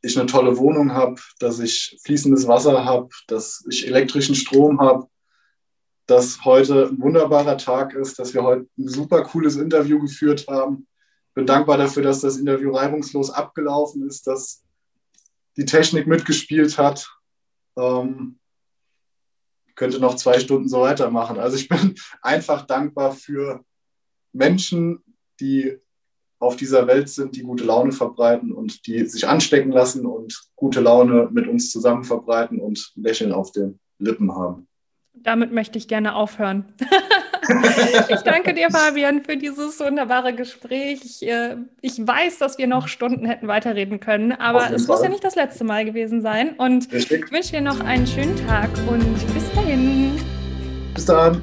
ich 0.00 0.18
eine 0.18 0.26
tolle 0.26 0.56
Wohnung 0.56 0.92
habe, 0.94 1.20
dass 1.40 1.58
ich 1.58 1.98
fließendes 2.04 2.48
Wasser 2.48 2.84
habe, 2.84 3.08
dass 3.26 3.64
ich 3.68 3.86
elektrischen 3.86 4.34
Strom 4.34 4.80
habe, 4.80 5.06
dass 6.06 6.44
heute 6.44 6.88
ein 6.90 7.00
wunderbarer 7.00 7.58
Tag 7.58 7.92
ist, 7.94 8.18
dass 8.18 8.32
wir 8.32 8.42
heute 8.42 8.66
ein 8.78 8.88
super 8.88 9.22
cooles 9.24 9.56
Interview 9.56 10.00
geführt 10.00 10.46
haben. 10.48 10.86
Bin 11.34 11.46
dankbar 11.46 11.76
dafür, 11.76 12.02
dass 12.02 12.20
das 12.20 12.38
Interview 12.38 12.74
reibungslos 12.74 13.30
abgelaufen 13.30 14.06
ist, 14.06 14.26
dass 14.26 14.64
die 15.56 15.66
Technik 15.66 16.06
mitgespielt 16.06 16.78
hat 16.78 17.17
ähm, 17.78 18.38
könnte 19.74 20.00
noch 20.00 20.16
zwei 20.16 20.40
Stunden 20.40 20.68
so 20.68 20.80
weitermachen. 20.80 21.38
Also 21.38 21.56
ich 21.56 21.68
bin 21.68 21.94
einfach 22.22 22.66
dankbar 22.66 23.12
für 23.12 23.64
Menschen, 24.32 25.02
die 25.40 25.78
auf 26.40 26.56
dieser 26.56 26.86
Welt 26.86 27.08
sind, 27.08 27.36
die 27.36 27.42
gute 27.42 27.64
Laune 27.64 27.92
verbreiten 27.92 28.52
und 28.52 28.86
die 28.86 29.06
sich 29.06 29.26
anstecken 29.26 29.72
lassen 29.72 30.06
und 30.06 30.40
gute 30.54 30.80
Laune 30.80 31.28
mit 31.32 31.48
uns 31.48 31.70
zusammen 31.70 32.04
verbreiten 32.04 32.60
und 32.60 32.92
Lächeln 32.94 33.32
auf 33.32 33.50
den 33.52 33.80
Lippen 33.98 34.32
haben. 34.34 34.68
Damit 35.14 35.52
möchte 35.52 35.78
ich 35.78 35.88
gerne 35.88 36.14
aufhören. 36.14 36.74
ich 38.08 38.20
danke 38.20 38.54
dir, 38.54 38.70
Fabian, 38.70 39.22
für 39.24 39.36
dieses 39.36 39.78
wunderbare 39.80 40.34
Gespräch. 40.34 41.00
Ich, 41.04 41.26
äh, 41.26 41.56
ich, 41.80 42.06
weiß, 42.06 42.38
dass 42.38 42.58
wir 42.58 42.66
noch 42.66 42.88
Stunden 42.88 43.26
hätten 43.26 43.48
weiterreden 43.48 44.00
können, 44.00 44.32
aber 44.32 44.70
es 44.72 44.86
Fall. 44.86 44.96
muss 44.96 45.04
ja 45.04 45.10
nicht 45.10 45.24
das 45.24 45.34
letzte 45.34 45.64
Mal 45.64 45.84
gewesen 45.84 46.22
sein. 46.22 46.54
Und 46.58 46.92
Richtig. 46.92 47.26
ich 47.26 47.32
wünsche 47.32 47.52
dir 47.52 47.60
noch 47.60 47.80
einen 47.80 48.06
schönen 48.06 48.36
Tag 48.46 48.70
und 48.88 49.34
bis 49.34 49.50
dahin. 49.52 50.20
Bis 50.94 51.06
dann. 51.06 51.42